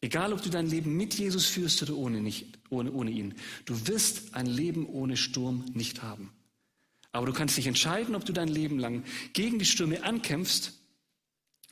Egal, 0.00 0.32
ob 0.32 0.42
du 0.42 0.48
dein 0.48 0.68
Leben 0.68 0.96
mit 0.96 1.14
Jesus 1.14 1.46
führst 1.46 1.82
oder 1.82 1.94
ohne, 1.94 2.20
nicht, 2.20 2.58
ohne, 2.70 2.90
ohne 2.90 3.10
ihn. 3.10 3.34
Du 3.66 3.86
wirst 3.86 4.34
ein 4.34 4.46
Leben 4.46 4.86
ohne 4.86 5.16
Sturm 5.16 5.64
nicht 5.74 6.02
haben. 6.02 6.32
Aber 7.12 7.26
du 7.26 7.32
kannst 7.32 7.56
dich 7.56 7.66
entscheiden, 7.66 8.14
ob 8.14 8.24
du 8.24 8.32
dein 8.32 8.48
Leben 8.48 8.78
lang 8.78 9.04
gegen 9.32 9.58
die 9.58 9.64
Stürme 9.64 10.02
ankämpfst 10.02 10.72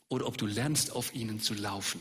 oder 0.08 0.26
ob 0.26 0.36
du 0.36 0.46
lernst, 0.46 0.92
auf 0.92 1.14
ihnen 1.14 1.40
zu 1.40 1.54
laufen. 1.54 2.00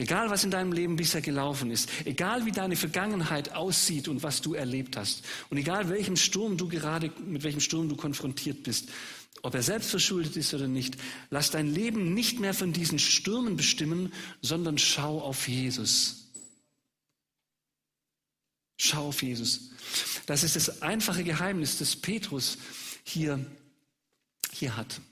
Egal, 0.00 0.30
was 0.30 0.44
in 0.44 0.50
deinem 0.50 0.72
Leben 0.72 0.96
bisher 0.96 1.20
gelaufen 1.20 1.70
ist, 1.70 1.90
egal 2.06 2.46
wie 2.46 2.52
deine 2.52 2.74
Vergangenheit 2.74 3.52
aussieht 3.52 4.08
und 4.08 4.22
was 4.22 4.40
du 4.40 4.54
erlebt 4.54 4.96
hast, 4.96 5.22
und 5.50 5.58
egal 5.58 5.90
welchem 5.90 6.16
Sturm 6.16 6.56
du 6.56 6.68
gerade, 6.68 7.12
mit 7.26 7.42
welchem 7.42 7.60
Sturm 7.60 7.86
du 7.90 7.96
konfrontiert 7.96 8.62
bist, 8.62 8.88
ob 9.42 9.54
er 9.54 9.62
selbst 9.62 9.90
verschuldet 9.90 10.38
ist 10.38 10.54
oder 10.54 10.68
nicht, 10.68 10.96
lass 11.28 11.50
dein 11.50 11.68
Leben 11.68 12.14
nicht 12.14 12.40
mehr 12.40 12.54
von 12.54 12.72
diesen 12.72 12.98
Stürmen 12.98 13.58
bestimmen, 13.58 14.10
sondern 14.40 14.78
schau 14.78 15.20
auf 15.20 15.46
Jesus. 15.48 16.30
Schau 18.78 19.08
auf 19.08 19.22
Jesus. 19.22 19.68
Das 20.24 20.44
ist 20.44 20.56
das 20.56 20.80
einfache 20.80 21.24
Geheimnis, 21.24 21.76
das 21.76 21.94
Petrus 21.94 22.56
hier, 23.04 23.44
hier 24.50 24.78
hat. 24.78 25.02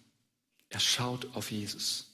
Er 0.71 0.81
schaut 0.81 1.27
auf 1.35 1.51
Jesus. 1.51 2.07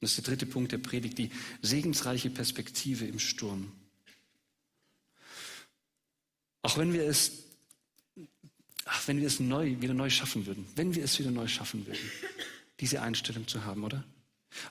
Das 0.00 0.10
ist 0.10 0.18
der 0.18 0.24
dritte 0.24 0.46
Punkt 0.46 0.72
der 0.72 0.78
Predigt, 0.78 1.18
die 1.18 1.30
segensreiche 1.60 2.30
Perspektive 2.30 3.06
im 3.06 3.18
Sturm. 3.18 3.72
Auch 6.62 6.78
wenn 6.78 6.92
wir 6.92 7.04
es, 7.04 7.44
ach, 8.84 9.06
wenn 9.08 9.18
wir 9.18 9.26
es 9.26 9.40
neu, 9.40 9.80
wieder 9.80 9.94
neu 9.94 10.10
schaffen 10.10 10.46
würden, 10.46 10.66
wenn 10.76 10.94
wir 10.94 11.04
es 11.04 11.18
wieder 11.18 11.30
neu 11.30 11.48
schaffen 11.48 11.86
würden, 11.86 12.10
diese 12.80 13.02
Einstellung 13.02 13.46
zu 13.46 13.64
haben, 13.64 13.84
oder? 13.84 14.04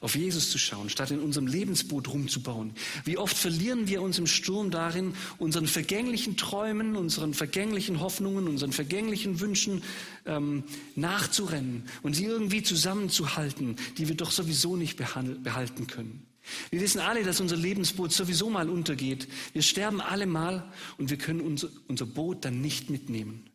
Auf 0.02 0.16
Jesus 0.16 0.52
zu 0.52 0.58
schauen, 0.58 0.90
statt 0.90 1.12
in 1.12 1.20
unserem 1.20 1.48
Lebensboot 1.48 2.08
rumzubauen. 2.10 2.74
Wie 3.06 3.18
oft 3.18 3.38
verlieren 3.38 3.88
wir 3.88 4.02
uns 4.02 4.18
im 4.20 4.28
Sturm 4.28 4.72
darin, 4.72 5.14
unseren 5.38 5.68
vergänglichen 5.68 6.38
Träumen, 6.38 6.96
unseren 6.96 7.34
vergänglichen 7.34 8.00
Hoffnungen, 8.00 8.48
unseren 8.48 8.72
vergänglichen 8.72 9.40
Wünschen 9.40 9.84
ähm, 10.26 10.64
nachzurennen 10.96 11.84
und 12.02 12.16
sie 12.16 12.26
irgendwie 12.26 12.64
zusammenzuhalten, 12.64 13.76
die 13.98 14.08
wir 14.08 14.16
doch 14.16 14.32
sowieso 14.32 14.76
nicht 14.76 14.98
behalten 14.98 15.88
können. 15.88 16.26
Wir 16.72 16.82
wissen 16.82 17.00
alle, 17.00 17.24
dass 17.24 17.40
unser 17.40 17.58
Lebensboot 17.58 18.12
sowieso 18.12 18.50
mal 18.50 18.70
untergeht. 18.70 19.28
Wir 19.54 19.62
sterben 19.62 20.02
alle 20.02 20.26
mal 20.26 20.72
und 20.98 21.10
wir 21.10 21.18
können 21.18 21.42
unser, 21.42 21.70
unser 21.88 22.06
Boot 22.06 22.46
dann 22.46 22.62
nicht 22.62 22.90
mitnehmen. 22.90 23.50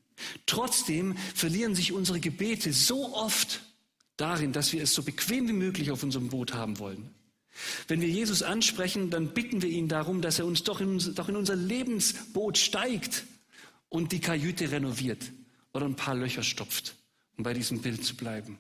Trotzdem 0.47 1.17
verlieren 1.35 1.75
sich 1.75 1.93
unsere 1.93 2.21
Gebete 2.21 2.73
so 2.73 3.15
oft 3.15 3.63
darin, 4.17 4.53
dass 4.53 4.73
wir 4.73 4.83
es 4.83 4.95
so 4.95 5.03
bequem 5.03 5.49
wie 5.49 5.53
möglich 5.53 5.91
auf 5.91 6.03
unserem 6.03 6.29
Boot 6.29 6.55
haben 6.55 6.79
wollen. 6.79 7.15
Wenn 7.87 8.01
wir 8.01 8.09
Jesus 8.09 8.43
ansprechen, 8.43 9.11
dann 9.11 9.33
bitten 9.33 9.63
wir 9.63 9.69
ihn 9.69 9.89
darum, 9.89 10.21
dass 10.21 10.39
er 10.39 10.47
uns 10.47 10.65
doch 10.65 10.81
in, 10.81 10.99
doch 11.15 11.29
in 11.29 11.37
unser 11.37 11.55
Lebensboot 11.55 12.59
steigt 12.59 13.25
und 13.89 14.13
die 14.13 14.21
Kajüte 14.21 14.71
renoviert 14.71 15.31
oder 15.73 15.87
ein 15.87 15.97
paar 15.97 16.17
Löcher 16.17 16.43
stopft, 16.43 16.97
um 17.37 17.45
bei 17.45 17.55
diesem 17.55 17.81
Bild 17.81 18.05
zu 18.05 18.17
bleiben. 18.17 18.59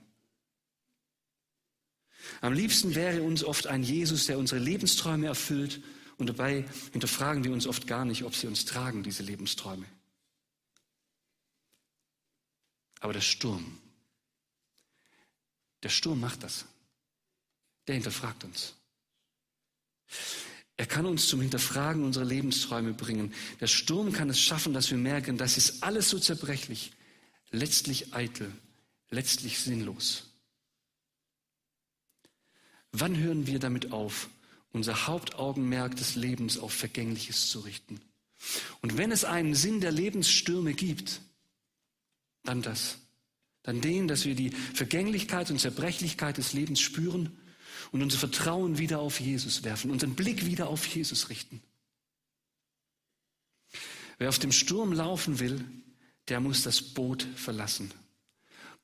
Am 2.40 2.52
liebsten 2.52 2.94
wäre 2.94 3.22
uns 3.22 3.44
oft 3.44 3.66
ein 3.66 3.82
Jesus, 3.82 4.26
der 4.26 4.38
unsere 4.38 4.60
Lebensträume 4.60 5.26
erfüllt 5.26 5.82
und 6.16 6.28
dabei 6.28 6.64
hinterfragen 6.92 7.44
wir 7.44 7.52
uns 7.52 7.66
oft 7.66 7.86
gar 7.86 8.04
nicht, 8.04 8.22
ob 8.22 8.34
sie 8.34 8.46
uns 8.46 8.64
tragen, 8.64 9.02
diese 9.02 9.22
Lebensträume. 9.22 9.84
Aber 13.00 13.12
der 13.12 13.20
Sturm, 13.20 13.78
der 15.84 15.90
Sturm 15.90 16.18
macht 16.20 16.42
das. 16.42 16.64
Der 17.86 17.94
hinterfragt 17.94 18.42
uns. 18.42 18.74
Er 20.76 20.86
kann 20.86 21.06
uns 21.06 21.28
zum 21.28 21.40
Hinterfragen 21.40 22.02
unserer 22.02 22.24
Lebensträume 22.24 22.94
bringen. 22.94 23.32
Der 23.60 23.68
Sturm 23.68 24.12
kann 24.12 24.30
es 24.30 24.40
schaffen, 24.40 24.72
dass 24.72 24.90
wir 24.90 24.98
merken, 24.98 25.38
das 25.38 25.56
ist 25.56 25.84
alles 25.84 26.08
so 26.08 26.18
zerbrechlich, 26.18 26.92
letztlich 27.50 28.14
eitel, 28.14 28.50
letztlich 29.10 29.60
sinnlos. 29.60 30.30
Wann 32.90 33.16
hören 33.16 33.46
wir 33.46 33.58
damit 33.58 33.92
auf, 33.92 34.28
unser 34.72 35.06
Hauptaugenmerk 35.06 35.94
des 35.96 36.16
Lebens 36.16 36.58
auf 36.58 36.72
Vergängliches 36.72 37.48
zu 37.48 37.60
richten? 37.60 38.00
Und 38.80 38.96
wenn 38.96 39.12
es 39.12 39.24
einen 39.24 39.54
Sinn 39.54 39.80
der 39.80 39.92
Lebensstürme 39.92 40.74
gibt, 40.74 41.20
dann 42.42 42.62
das 42.62 42.98
dann 43.64 43.80
den, 43.80 44.06
dass 44.06 44.24
wir 44.24 44.36
die 44.36 44.50
Vergänglichkeit 44.50 45.50
und 45.50 45.58
Zerbrechlichkeit 45.58 46.36
des 46.36 46.52
Lebens 46.52 46.80
spüren 46.80 47.36
und 47.90 48.02
unser 48.02 48.18
Vertrauen 48.18 48.78
wieder 48.78 49.00
auf 49.00 49.18
Jesus 49.18 49.64
werfen, 49.64 49.90
unseren 49.90 50.14
Blick 50.14 50.46
wieder 50.46 50.68
auf 50.68 50.86
Jesus 50.86 51.30
richten. 51.30 51.60
Wer 54.18 54.28
auf 54.28 54.38
dem 54.38 54.52
Sturm 54.52 54.92
laufen 54.92 55.40
will, 55.40 55.64
der 56.28 56.40
muss 56.40 56.62
das 56.62 56.80
Boot 56.80 57.26
verlassen. 57.36 57.90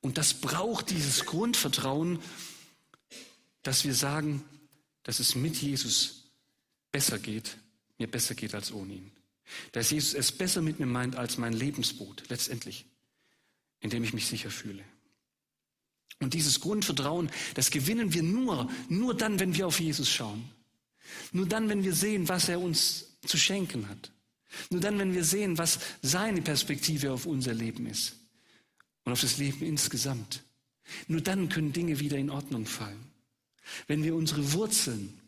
Und 0.01 0.19
das 0.19 0.35
braucht 0.35 0.91
dieses 0.91 1.27
Grundvertrauen, 1.27 2.19
dass 3.63 3.85
wir 3.85 3.95
sagen, 3.95 4.43
dass 5.03 5.21
es 5.21 5.35
mit 5.35 5.57
Jesus 5.57 6.31
besser 6.91 7.19
geht, 7.19 7.59
mir 7.99 8.11
besser 8.11 8.35
geht 8.35 8.55
als 8.55 8.73
ohne 8.73 8.95
ihn. 8.95 9.13
Dass 9.73 9.91
Jesus 9.91 10.15
es 10.15 10.33
besser 10.33 10.63
mit 10.63 10.81
mir 10.81 10.87
meint 10.87 11.17
als 11.17 11.37
mein 11.37 11.53
Lebensboot, 11.53 12.31
letztendlich 12.31 12.87
in 13.81 13.91
dem 13.91 14.05
ich 14.05 14.13
mich 14.13 14.27
sicher 14.27 14.51
fühle. 14.51 14.85
Und 16.21 16.35
dieses 16.35 16.61
Grundvertrauen, 16.61 17.31
das 17.55 17.71
gewinnen 17.71 18.13
wir 18.13 18.23
nur, 18.23 18.71
nur 18.89 19.17
dann, 19.17 19.41
wenn 19.41 19.55
wir 19.55 19.67
auf 19.67 19.81
Jesus 19.81 20.11
schauen. 20.11 20.51
Nur 21.33 21.47
dann, 21.47 21.69
wenn 21.69 21.83
wir 21.83 21.95
sehen, 21.95 22.29
was 22.29 22.49
er 22.49 22.61
uns 22.61 23.17
zu 23.25 23.39
schenken 23.39 23.89
hat. 23.89 24.13
Nur 24.69 24.81
dann, 24.81 24.99
wenn 24.99 25.15
wir 25.15 25.25
sehen, 25.25 25.59
was 25.59 25.79
seine 26.03 26.43
Perspektive 26.43 27.13
auf 27.13 27.27
unser 27.27 27.55
Leben 27.55 27.87
ist 27.87 28.17
und 29.05 29.13
auf 29.13 29.21
das 29.21 29.39
Leben 29.39 29.65
insgesamt. 29.65 30.43
Nur 31.09 31.21
dann 31.21 31.49
können 31.49 31.73
Dinge 31.73 32.01
wieder 32.01 32.19
in 32.19 32.31
Ordnung 32.31 32.67
fallen. 32.67 33.11
Wenn 33.87 34.03
wir 34.03 34.15
unsere 34.15 34.53
Wurzeln 34.53 35.21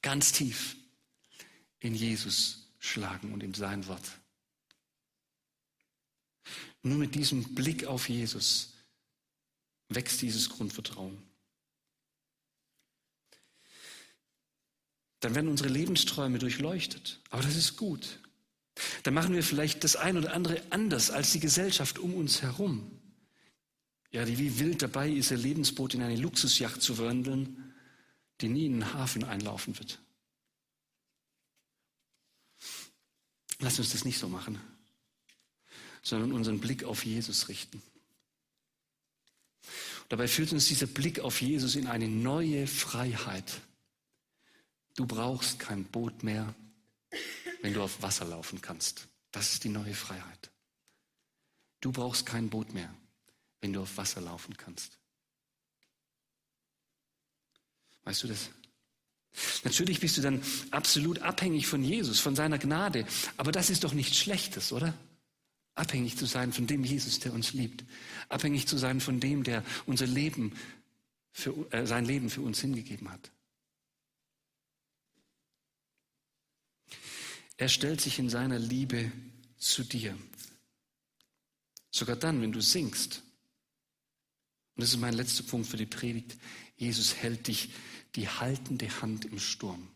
ganz 0.00 0.32
tief 0.32 0.76
in 1.80 1.94
Jesus 1.94 2.68
schlagen 2.78 3.32
und 3.32 3.42
in 3.42 3.52
sein 3.52 3.86
Wort. 3.86 4.18
Nur 6.84 6.98
mit 6.98 7.14
diesem 7.14 7.54
Blick 7.54 7.86
auf 7.86 8.10
Jesus 8.10 8.74
wächst 9.88 10.20
dieses 10.20 10.50
Grundvertrauen. 10.50 11.16
Dann 15.20 15.34
werden 15.34 15.48
unsere 15.48 15.70
Lebensträume 15.70 16.38
durchleuchtet. 16.38 17.20
Aber 17.30 17.42
das 17.42 17.56
ist 17.56 17.78
gut. 17.78 18.20
Dann 19.02 19.14
machen 19.14 19.32
wir 19.32 19.42
vielleicht 19.42 19.82
das 19.82 19.96
ein 19.96 20.18
oder 20.18 20.34
andere 20.34 20.60
anders 20.68 21.10
als 21.10 21.32
die 21.32 21.40
Gesellschaft 21.40 21.98
um 21.98 22.12
uns 22.14 22.42
herum. 22.42 23.00
Ja, 24.10 24.26
die 24.26 24.36
wie 24.36 24.58
wild 24.58 24.82
dabei 24.82 25.10
ist, 25.10 25.30
ihr 25.30 25.38
Lebensboot 25.38 25.94
in 25.94 26.02
eine 26.02 26.16
Luxusjacht 26.16 26.82
zu 26.82 26.98
wandeln, 26.98 27.74
die 28.42 28.50
nie 28.50 28.66
in 28.66 28.80
den 28.80 28.92
Hafen 28.92 29.24
einlaufen 29.24 29.78
wird. 29.78 30.02
Lass 33.60 33.78
uns 33.78 33.92
das 33.92 34.04
nicht 34.04 34.18
so 34.18 34.28
machen 34.28 34.60
sondern 36.04 36.32
unseren 36.32 36.60
Blick 36.60 36.84
auf 36.84 37.04
Jesus 37.04 37.48
richten. 37.48 37.82
Dabei 40.08 40.28
führt 40.28 40.52
uns 40.52 40.66
dieser 40.66 40.86
Blick 40.86 41.20
auf 41.20 41.40
Jesus 41.40 41.74
in 41.74 41.86
eine 41.86 42.06
neue 42.06 42.66
Freiheit. 42.66 43.60
Du 44.94 45.06
brauchst 45.06 45.58
kein 45.58 45.84
Boot 45.84 46.22
mehr, 46.22 46.54
wenn 47.62 47.72
du 47.72 47.82
auf 47.82 48.02
Wasser 48.02 48.26
laufen 48.26 48.60
kannst. 48.60 49.08
Das 49.32 49.52
ist 49.54 49.64
die 49.64 49.70
neue 49.70 49.94
Freiheit. 49.94 50.50
Du 51.80 51.90
brauchst 51.90 52.26
kein 52.26 52.50
Boot 52.50 52.72
mehr, 52.74 52.94
wenn 53.60 53.72
du 53.72 53.80
auf 53.80 53.96
Wasser 53.96 54.20
laufen 54.20 54.56
kannst. 54.56 54.98
Weißt 58.04 58.22
du 58.22 58.28
das? 58.28 58.50
Natürlich 59.64 59.98
bist 59.98 60.18
du 60.18 60.20
dann 60.20 60.42
absolut 60.70 61.20
abhängig 61.20 61.66
von 61.66 61.82
Jesus, 61.82 62.20
von 62.20 62.36
seiner 62.36 62.58
Gnade. 62.58 63.06
Aber 63.38 63.50
das 63.50 63.70
ist 63.70 63.82
doch 63.82 63.94
nichts 63.94 64.18
Schlechtes, 64.18 64.70
oder? 64.70 64.94
Abhängig 65.74 66.16
zu 66.16 66.26
sein 66.26 66.52
von 66.52 66.66
dem 66.66 66.84
Jesus, 66.84 67.18
der 67.18 67.32
uns 67.32 67.52
liebt. 67.52 67.84
Abhängig 68.28 68.68
zu 68.68 68.78
sein 68.78 69.00
von 69.00 69.18
dem, 69.18 69.42
der 69.42 69.64
unser 69.86 70.06
Leben 70.06 70.52
für, 71.32 71.70
äh, 71.72 71.86
sein 71.86 72.04
Leben 72.04 72.30
für 72.30 72.42
uns 72.42 72.60
hingegeben 72.60 73.10
hat. 73.10 73.32
Er 77.56 77.68
stellt 77.68 78.00
sich 78.00 78.18
in 78.18 78.28
seiner 78.28 78.58
Liebe 78.58 79.10
zu 79.58 79.84
dir. 79.84 80.16
Sogar 81.90 82.16
dann, 82.16 82.40
wenn 82.40 82.52
du 82.52 82.60
singst. 82.60 83.22
Und 84.74 84.82
das 84.82 84.90
ist 84.90 84.98
mein 84.98 85.14
letzter 85.14 85.44
Punkt 85.44 85.68
für 85.68 85.76
die 85.76 85.86
Predigt. 85.86 86.36
Jesus 86.76 87.14
hält 87.16 87.46
dich 87.46 87.70
die 88.16 88.28
haltende 88.28 88.88
Hand 89.00 89.24
im 89.24 89.38
Sturm. 89.38 89.88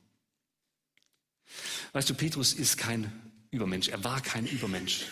Weißt 1.93 2.09
du, 2.11 2.15
Petrus 2.15 2.53
ist 2.53 2.77
kein 2.79 3.13
Übermensch. 3.51 3.89
Er 3.89 4.05
war 4.05 4.21
kein 4.21 4.47
Übermensch. 4.47 5.07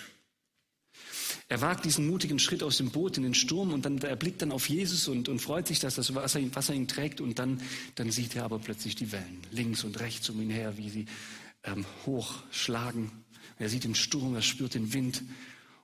Er 1.49 1.61
wagt 1.61 1.85
diesen 1.85 2.09
mutigen 2.09 2.41
Schritt 2.41 2.63
aus 2.65 2.77
dem 2.79 2.91
Boot 2.91 3.17
in 3.17 3.23
den 3.23 3.35
Sturm 3.35 3.73
und 3.73 3.85
dann 3.85 3.99
er 3.99 4.17
blickt 4.17 4.43
dann 4.43 4.51
auf 4.51 4.69
Jesus 4.69 5.07
und, 5.07 5.29
und 5.29 5.39
freut 5.39 5.69
sich, 5.69 5.79
dass 5.79 5.95
das 5.95 6.15
Wasser, 6.15 6.41
Wasser 6.57 6.75
ihn 6.75 6.89
trägt 6.89 7.21
und 7.21 7.39
dann, 7.39 7.63
dann 7.95 8.11
sieht 8.11 8.35
er 8.35 8.45
aber 8.45 8.59
plötzlich 8.59 8.97
die 8.97 9.13
Wellen 9.13 9.43
links 9.53 9.85
und 9.85 10.01
rechts 10.01 10.29
um 10.29 10.43
ihn 10.43 10.51
her, 10.51 10.77
wie 10.77 10.91
sie 10.91 11.07
ähm, 11.63 11.85
hochschlagen. 12.05 13.13
Er 13.59 13.69
sieht 13.69 13.85
den 13.85 13.95
Sturm, 13.95 14.35
er 14.35 14.43
spürt 14.43 14.75
den 14.75 14.93
Wind 14.93 15.23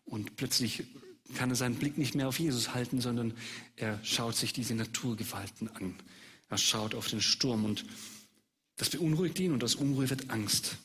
und 0.05 0.37
plötzlich 0.37 0.83
kann 1.37 1.51
er 1.51 1.57
seinen 1.57 1.77
Blick 1.77 1.97
nicht 1.97 2.17
mehr 2.17 2.29
auf 2.29 2.41
Jesus 2.41 2.75
halten, 2.75 3.01
sondern 3.01 3.33
er 3.77 4.01
schaut 4.03 4.37
sich 4.37 4.53
diese 4.53 4.75
Naturgewalten 4.75 5.69
an. 5.69 5.95
Er 6.49 6.59
schaut 6.59 6.95
auf 6.97 7.09
den 7.09 7.23
Sturm 7.23 7.65
und 7.65 7.85
das 8.77 8.91
beunruhigt 8.91 9.39
ihn 9.39 9.53
und 9.53 9.63
aus 9.63 9.77
Unruhe 9.77 10.11
wird 10.11 10.31
Angst. 10.31 10.77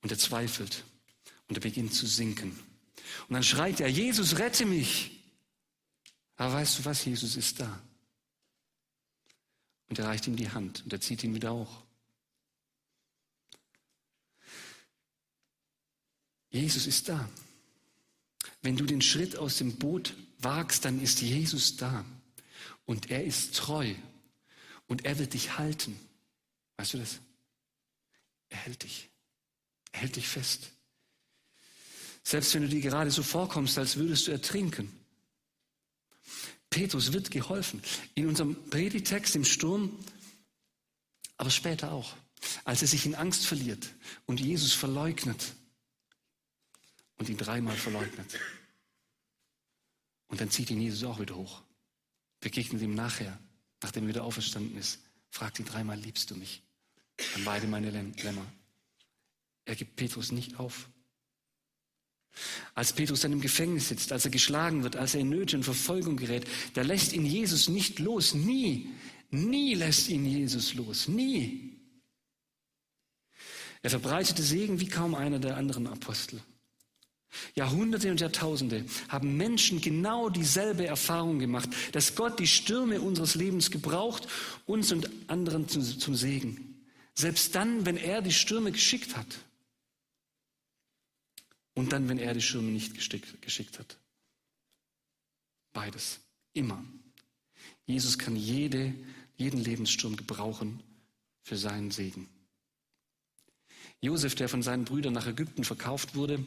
Und 0.00 0.10
er 0.10 0.18
zweifelt 0.18 0.84
und 1.48 1.58
er 1.58 1.60
beginnt 1.60 1.92
zu 1.92 2.06
sinken. 2.06 2.58
Und 3.28 3.34
dann 3.34 3.42
schreit 3.42 3.80
er, 3.80 3.88
Jesus, 3.88 4.38
rette 4.38 4.66
mich. 4.66 5.10
Aber 6.36 6.54
weißt 6.54 6.78
du 6.78 6.84
was, 6.84 7.04
Jesus 7.04 7.36
ist 7.36 7.60
da. 7.60 7.80
Und 9.88 9.98
er 9.98 10.06
reicht 10.06 10.26
ihm 10.26 10.36
die 10.36 10.50
Hand 10.50 10.82
und 10.84 10.92
er 10.92 11.00
zieht 11.00 11.24
ihn 11.24 11.34
wieder 11.34 11.52
hoch. 11.52 11.82
Jesus 16.50 16.86
ist 16.86 17.08
da. 17.08 17.28
Wenn 18.62 18.76
du 18.76 18.84
den 18.84 19.02
Schritt 19.02 19.36
aus 19.36 19.58
dem 19.58 19.76
Boot 19.76 20.14
wagst, 20.38 20.84
dann 20.84 21.00
ist 21.00 21.20
Jesus 21.20 21.76
da. 21.76 22.04
Und 22.84 23.10
er 23.10 23.24
ist 23.24 23.54
treu. 23.54 23.94
Und 24.86 25.04
er 25.04 25.18
wird 25.18 25.34
dich 25.34 25.58
halten. 25.58 25.98
Weißt 26.76 26.94
du 26.94 26.98
das? 26.98 27.20
Er 28.48 28.58
hält 28.58 28.82
dich. 28.82 29.08
Er 29.92 30.00
hält 30.00 30.16
dich 30.16 30.28
fest. 30.28 30.70
Selbst 32.22 32.54
wenn 32.54 32.62
du 32.62 32.68
dir 32.68 32.80
gerade 32.80 33.10
so 33.10 33.22
vorkommst, 33.22 33.78
als 33.78 33.96
würdest 33.96 34.26
du 34.26 34.32
ertrinken. 34.32 34.92
Petrus 36.68 37.12
wird 37.12 37.30
geholfen. 37.30 37.82
In 38.14 38.28
unserem 38.28 38.54
Predigtext 38.70 39.34
im 39.34 39.44
Sturm, 39.44 39.98
aber 41.36 41.50
später 41.50 41.92
auch, 41.92 42.16
als 42.64 42.82
er 42.82 42.88
sich 42.88 43.06
in 43.06 43.14
Angst 43.14 43.46
verliert 43.46 43.88
und 44.26 44.40
Jesus 44.40 44.72
verleugnet 44.72 45.54
und 47.16 47.28
ihn 47.28 47.36
dreimal 47.36 47.76
verleugnet. 47.76 48.38
Und 50.28 50.40
dann 50.40 50.50
zieht 50.50 50.70
ihn 50.70 50.80
Jesus 50.80 51.02
auch 51.04 51.18
wieder 51.18 51.34
hoch, 51.34 51.62
begegnet 52.38 52.82
ihm 52.82 52.94
nachher, 52.94 53.38
nachdem 53.82 54.04
er 54.04 54.10
wieder 54.10 54.24
auferstanden 54.24 54.78
ist, 54.78 55.00
fragt 55.30 55.58
ihn 55.58 55.64
dreimal, 55.64 55.98
liebst 55.98 56.30
du 56.30 56.36
mich? 56.36 56.62
Dann 57.34 57.44
beide 57.44 57.66
meine 57.66 57.90
Lämmer. 57.90 58.46
Er 59.64 59.74
gibt 59.74 59.96
Petrus 59.96 60.32
nicht 60.32 60.58
auf. 60.58 60.88
Als 62.74 62.92
Petrus 62.92 63.20
dann 63.20 63.32
im 63.32 63.40
Gefängnis 63.40 63.88
sitzt, 63.88 64.12
als 64.12 64.24
er 64.24 64.30
geschlagen 64.30 64.82
wird, 64.82 64.96
als 64.96 65.14
er 65.14 65.20
in 65.20 65.28
Nöte 65.28 65.56
und 65.56 65.64
Verfolgung 65.64 66.16
gerät, 66.16 66.46
da 66.74 66.82
lässt 66.82 67.12
ihn 67.12 67.26
Jesus 67.26 67.68
nicht 67.68 67.98
los. 67.98 68.34
Nie, 68.34 68.88
nie 69.30 69.74
lässt 69.74 70.08
ihn 70.08 70.24
Jesus 70.24 70.74
los. 70.74 71.08
Nie. 71.08 71.76
Er 73.82 73.90
verbreitete 73.90 74.42
Segen 74.42 74.80
wie 74.80 74.88
kaum 74.88 75.14
einer 75.14 75.38
der 75.38 75.56
anderen 75.56 75.86
Apostel. 75.86 76.40
Jahrhunderte 77.54 78.10
und 78.10 78.20
Jahrtausende 78.20 78.84
haben 79.08 79.36
Menschen 79.36 79.80
genau 79.80 80.28
dieselbe 80.28 80.86
Erfahrung 80.86 81.38
gemacht, 81.38 81.68
dass 81.92 82.16
Gott 82.16 82.38
die 82.40 82.46
Stürme 82.46 83.00
unseres 83.00 83.36
Lebens 83.36 83.70
gebraucht, 83.70 84.26
uns 84.66 84.90
und 84.92 85.08
anderen 85.28 85.68
zum, 85.68 85.82
zum 85.82 86.14
Segen. 86.14 86.84
Selbst 87.14 87.54
dann, 87.54 87.86
wenn 87.86 87.96
er 87.96 88.22
die 88.22 88.32
Stürme 88.32 88.72
geschickt 88.72 89.16
hat. 89.16 89.26
Und 91.80 91.92
dann, 91.92 92.10
wenn 92.10 92.18
er 92.18 92.34
die 92.34 92.42
Stürme 92.42 92.70
nicht 92.70 92.92
geschickt, 92.92 93.40
geschickt 93.40 93.78
hat. 93.78 93.96
Beides. 95.72 96.20
Immer. 96.52 96.84
Jesus 97.86 98.18
kann 98.18 98.36
jede, 98.36 98.92
jeden 99.38 99.58
Lebenssturm 99.58 100.14
gebrauchen 100.14 100.82
für 101.40 101.56
seinen 101.56 101.90
Segen. 101.90 102.28
Josef, 104.02 104.34
der 104.34 104.50
von 104.50 104.62
seinen 104.62 104.84
Brüdern 104.84 105.14
nach 105.14 105.26
Ägypten 105.26 105.64
verkauft 105.64 106.14
wurde, 106.14 106.44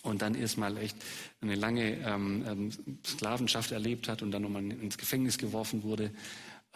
und 0.00 0.22
dann 0.22 0.34
erstmal 0.34 0.78
echt 0.78 0.96
eine 1.42 1.54
lange 1.54 1.98
ähm, 1.98 2.42
ähm, 2.46 2.98
Sklavenschaft 3.04 3.70
erlebt 3.70 4.08
hat 4.08 4.22
und 4.22 4.32
dann 4.32 4.42
nochmal 4.42 4.64
ins 4.64 4.96
Gefängnis 4.96 5.36
geworfen 5.36 5.82
wurde 5.82 6.10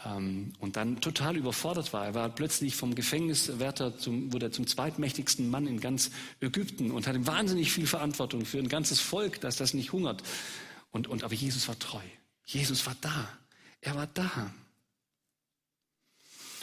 und 0.04 0.76
dann 0.76 1.00
total 1.00 1.36
überfordert 1.36 1.92
war. 1.92 2.04
Er 2.04 2.14
war 2.14 2.28
plötzlich 2.28 2.76
vom 2.76 2.94
Gefängniswärter 2.94 3.98
zum, 3.98 4.32
wurde 4.32 4.46
er 4.46 4.52
zum 4.52 4.66
zweitmächtigsten 4.66 5.48
Mann 5.48 5.66
in 5.66 5.80
ganz 5.80 6.10
Ägypten 6.40 6.90
und 6.90 7.06
hatte 7.06 7.26
wahnsinnig 7.26 7.72
viel 7.72 7.86
Verantwortung 7.86 8.44
für 8.44 8.58
ein 8.58 8.68
ganzes 8.68 9.00
Volk, 9.00 9.40
dass 9.40 9.56
das 9.56 9.72
nicht 9.72 9.92
hungert. 9.92 10.22
Und, 10.90 11.08
und, 11.08 11.24
aber 11.24 11.34
Jesus 11.34 11.66
war 11.66 11.78
treu. 11.78 12.02
Jesus 12.44 12.84
war 12.86 12.96
da. 13.00 13.28
Er 13.80 13.96
war 13.96 14.06
da. 14.06 14.52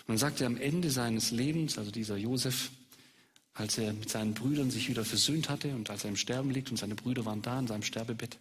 Man 0.06 0.17
sagte 0.17 0.46
am 0.46 0.58
Ende 0.58 0.91
seines 0.91 1.32
Lebens, 1.32 1.78
also 1.78 1.89
dieser 1.89 2.17
Josef, 2.17 2.72
als 3.54 3.78
er 3.78 3.93
mit 3.93 4.10
seinen 4.10 4.34
Brüdern 4.34 4.69
sich 4.69 4.89
wieder 4.89 5.06
versöhnt 5.06 5.50
hatte 5.50 5.74
und 5.76 5.89
als 5.89 6.04
er 6.04 6.10
im 6.10 6.17
Sterben 6.17 6.52
liegt 6.52 6.69
und 6.72 6.78
seine 6.78 6.96
Brüder 6.96 7.26
waren 7.26 7.41
da 7.41 7.60
in 7.60 7.67
seinem 7.67 7.84
Sterbebett, 7.84 8.38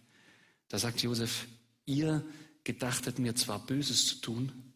da 0.69 0.77
sagt 0.77 1.01
Josef, 1.01 1.47
ihr 1.85 2.23
gedachtet 2.63 3.19
mir 3.19 3.35
zwar 3.35 3.59
Böses 3.59 4.07
zu 4.07 4.15
tun, 4.21 4.72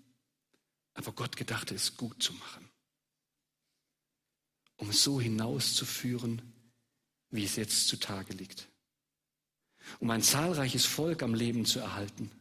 aber 0.98 1.12
Gott 1.12 1.38
gedachte 1.38 1.76
es 1.76 1.96
gut 1.96 2.22
zu 2.22 2.34
machen, 2.34 2.68
um 4.78 4.90
es 4.90 5.04
so 5.04 5.22
hinauszuführen, 5.22 6.42
wie 7.30 7.46
es 7.46 7.56
jetzt 7.56 7.88
zutage 7.88 8.34
liegt, 8.34 8.68
um 10.00 10.10
ein 10.10 10.24
zahlreiches 10.24 10.86
Volk 10.86 11.22
am 11.22 11.36
Leben 11.36 11.66
zu 11.66 11.80
erhalten. 11.80 12.32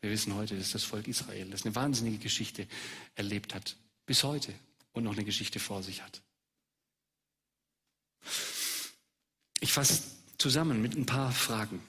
Wir 0.00 0.10
wissen 0.10 0.34
heute, 0.34 0.58
dass 0.58 0.72
das 0.72 0.82
Volk 0.82 1.06
Israel, 1.06 1.48
das 1.50 1.64
eine 1.64 1.74
wahnsinnige 1.76 2.18
Geschichte 2.18 2.66
erlebt 3.14 3.54
hat, 3.54 3.76
bis 4.04 4.24
heute 4.24 4.52
und 4.92 5.04
noch 5.04 5.12
eine 5.12 5.24
Geschichte 5.24 5.60
vor 5.60 5.84
sich 5.84 6.02
hat. 6.02 6.20
Ich 9.60 9.72
fasse 9.72 10.02
zusammen 10.36 10.82
mit 10.82 10.96
ein 10.96 11.06
paar 11.06 11.30
Fragen. 11.30 11.80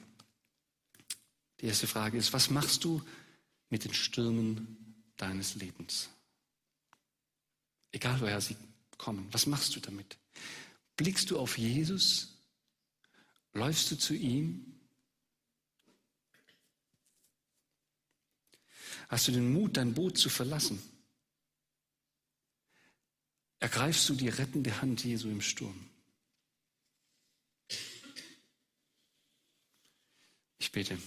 Die 1.61 1.65
erste 1.65 1.87
Frage 1.87 2.17
ist, 2.17 2.31
was 2.31 2.51
machst 2.51 2.83
du 2.83 3.01
mit 3.69 3.83
den 3.83 3.93
Stürmen 3.93 5.03
deines 5.17 5.55
Lebens? 5.55 6.09
Egal 7.91 8.19
woher 8.21 8.41
sie 8.41 8.57
kommen, 8.97 9.27
was 9.31 9.45
machst 9.45 9.75
du 9.75 9.79
damit? 9.79 10.17
Blickst 10.95 11.29
du 11.31 11.39
auf 11.39 11.57
Jesus? 11.57 12.33
Läufst 13.53 13.89
du 13.91 13.97
zu 13.97 14.13
ihm? 14.13 14.79
Hast 19.09 19.27
du 19.27 19.31
den 19.31 19.53
Mut, 19.53 19.77
dein 19.77 19.93
Boot 19.93 20.17
zu 20.17 20.29
verlassen? 20.29 20.81
ergreifst 23.59 24.07
du 24.09 24.15
die 24.15 24.29
rettende 24.29 24.81
Hand 24.81 25.03
Jesu 25.03 25.29
im 25.29 25.41
Sturm. 25.41 25.89
Ich 30.59 30.71
bete. 30.71 30.97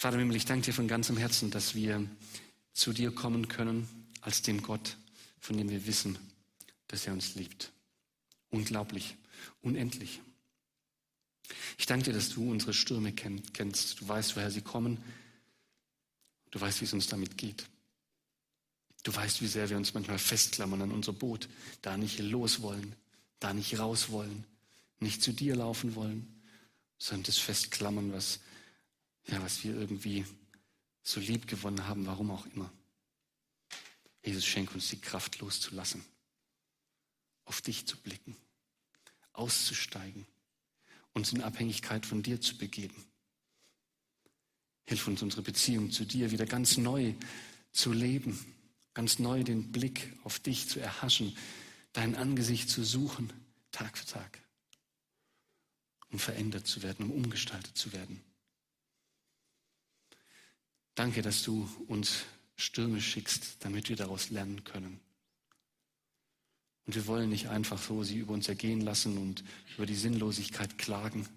Vater 0.00 0.18
Himmel, 0.18 0.36
ich 0.36 0.44
danke 0.44 0.66
dir 0.66 0.72
von 0.72 0.86
ganzem 0.86 1.16
Herzen, 1.16 1.50
dass 1.50 1.74
wir 1.74 2.08
zu 2.72 2.92
dir 2.92 3.12
kommen 3.12 3.48
können 3.48 3.88
als 4.20 4.42
dem 4.42 4.62
Gott, 4.62 4.96
von 5.40 5.56
dem 5.56 5.70
wir 5.70 5.88
wissen, 5.88 6.16
dass 6.86 7.04
er 7.04 7.14
uns 7.14 7.34
liebt. 7.34 7.72
Unglaublich, 8.50 9.16
unendlich. 9.60 10.20
Ich 11.78 11.86
danke 11.86 12.04
dir, 12.04 12.12
dass 12.12 12.28
du 12.28 12.48
unsere 12.48 12.74
Stürme 12.74 13.12
kennst. 13.12 14.00
Du 14.00 14.06
weißt, 14.06 14.36
woher 14.36 14.52
sie 14.52 14.60
kommen. 14.60 15.02
Du 16.52 16.60
weißt, 16.60 16.80
wie 16.80 16.84
es 16.84 16.92
uns 16.92 17.08
damit 17.08 17.36
geht. 17.36 17.66
Du 19.02 19.12
weißt, 19.12 19.42
wie 19.42 19.48
sehr 19.48 19.68
wir 19.68 19.76
uns 19.76 19.94
manchmal 19.94 20.20
festklammern 20.20 20.82
an 20.82 20.92
unser 20.92 21.12
Boot, 21.12 21.48
da 21.82 21.96
nicht 21.96 22.20
los 22.20 22.62
wollen, 22.62 22.94
da 23.40 23.52
nicht 23.52 23.76
raus 23.80 24.10
wollen, 24.10 24.44
nicht 25.00 25.24
zu 25.24 25.32
dir 25.32 25.56
laufen 25.56 25.96
wollen, 25.96 26.40
sondern 26.98 27.24
das 27.24 27.38
Festklammern, 27.38 28.12
was, 28.12 28.38
ja, 29.30 29.42
was 29.42 29.62
wir 29.62 29.74
irgendwie 29.74 30.24
so 31.02 31.20
lieb 31.20 31.46
gewonnen 31.46 31.86
haben, 31.86 32.06
warum 32.06 32.30
auch 32.30 32.46
immer. 32.46 32.72
Jesus, 34.22 34.44
schenk 34.44 34.74
uns 34.74 34.88
die 34.88 35.00
Kraft 35.00 35.38
loszulassen, 35.38 36.04
auf 37.44 37.60
dich 37.60 37.86
zu 37.86 37.96
blicken, 37.96 38.36
auszusteigen, 39.32 40.26
uns 41.12 41.32
in 41.32 41.42
Abhängigkeit 41.42 42.04
von 42.04 42.22
dir 42.22 42.40
zu 42.40 42.56
begeben. 42.56 43.04
Hilf 44.86 45.06
uns, 45.06 45.22
unsere 45.22 45.42
Beziehung 45.42 45.90
zu 45.90 46.04
dir 46.04 46.30
wieder 46.30 46.46
ganz 46.46 46.76
neu 46.76 47.14
zu 47.72 47.92
leben, 47.92 48.38
ganz 48.94 49.18
neu 49.18 49.44
den 49.44 49.70
Blick 49.70 50.12
auf 50.24 50.38
dich 50.40 50.68
zu 50.68 50.80
erhaschen, 50.80 51.36
dein 51.92 52.16
Angesicht 52.16 52.68
zu 52.70 52.84
suchen, 52.84 53.32
Tag 53.70 53.96
für 53.98 54.06
Tag, 54.06 54.42
um 56.10 56.18
verändert 56.18 56.66
zu 56.66 56.82
werden, 56.82 57.06
um 57.06 57.12
umgestaltet 57.12 57.76
zu 57.76 57.92
werden. 57.92 58.22
Danke, 60.98 61.22
dass 61.22 61.44
du 61.44 61.70
uns 61.86 62.24
Stürme 62.56 63.00
schickst, 63.00 63.58
damit 63.60 63.88
wir 63.88 63.94
daraus 63.94 64.30
lernen 64.30 64.64
können. 64.64 64.98
Und 66.86 66.96
wir 66.96 67.06
wollen 67.06 67.30
nicht 67.30 67.50
einfach 67.50 67.80
so 67.80 68.02
sie 68.02 68.18
über 68.18 68.32
uns 68.32 68.48
ergehen 68.48 68.80
lassen 68.80 69.16
und 69.16 69.44
über 69.76 69.86
die 69.86 69.94
Sinnlosigkeit 69.94 70.76
klagen, 70.76 71.28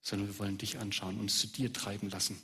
sondern 0.00 0.26
wir 0.26 0.40
wollen 0.40 0.58
dich 0.58 0.80
anschauen, 0.80 1.20
uns 1.20 1.38
zu 1.38 1.46
dir 1.46 1.72
treiben 1.72 2.10
lassen. 2.10 2.42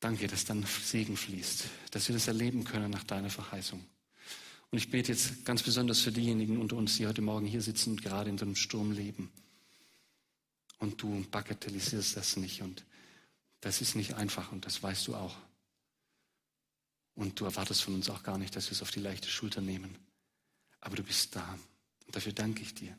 Danke, 0.00 0.26
dass 0.26 0.44
dann 0.44 0.66
Segen 0.66 1.16
fließt, 1.16 1.64
dass 1.90 2.08
wir 2.08 2.14
das 2.14 2.28
erleben 2.28 2.64
können 2.64 2.90
nach 2.90 3.04
deiner 3.04 3.30
Verheißung. 3.30 3.82
Und 4.70 4.76
ich 4.76 4.90
bete 4.90 5.10
jetzt 5.10 5.46
ganz 5.46 5.62
besonders 5.62 6.00
für 6.00 6.12
diejenigen 6.12 6.58
unter 6.58 6.76
uns, 6.76 6.98
die 6.98 7.06
heute 7.06 7.22
Morgen 7.22 7.46
hier 7.46 7.62
sitzen 7.62 7.92
und 7.92 8.02
gerade 8.02 8.28
in 8.28 8.36
so 8.36 8.44
einem 8.44 8.56
Sturm 8.56 8.92
leben. 8.92 9.32
Und 10.80 11.00
du 11.00 11.24
bagatellisierst 11.30 12.14
das 12.14 12.36
nicht 12.36 12.60
und 12.60 12.84
das 13.62 13.80
ist 13.80 13.94
nicht 13.94 14.14
einfach 14.14 14.50
und 14.52 14.66
das 14.66 14.82
weißt 14.82 15.06
du 15.06 15.14
auch. 15.14 15.36
Und 17.14 17.38
du 17.38 17.44
erwartest 17.44 17.82
von 17.82 17.94
uns 17.94 18.10
auch 18.10 18.24
gar 18.24 18.36
nicht, 18.36 18.54
dass 18.56 18.66
wir 18.66 18.72
es 18.72 18.82
auf 18.82 18.90
die 18.90 19.00
leichte 19.00 19.28
Schulter 19.28 19.60
nehmen. 19.60 19.96
Aber 20.80 20.96
du 20.96 21.04
bist 21.04 21.36
da. 21.36 21.58
Und 22.04 22.16
dafür 22.16 22.32
danke 22.32 22.62
ich 22.62 22.74
dir. 22.74 22.98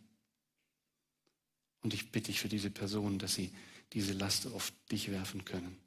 Und 1.81 1.93
ich 1.93 2.11
bitte 2.11 2.27
dich 2.27 2.39
für 2.39 2.47
diese 2.47 2.69
Personen, 2.69 3.19
dass 3.19 3.35
sie 3.35 3.53
diese 3.91 4.13
Last 4.13 4.47
auf 4.47 4.71
dich 4.89 5.11
werfen 5.11 5.43
können. 5.43 5.77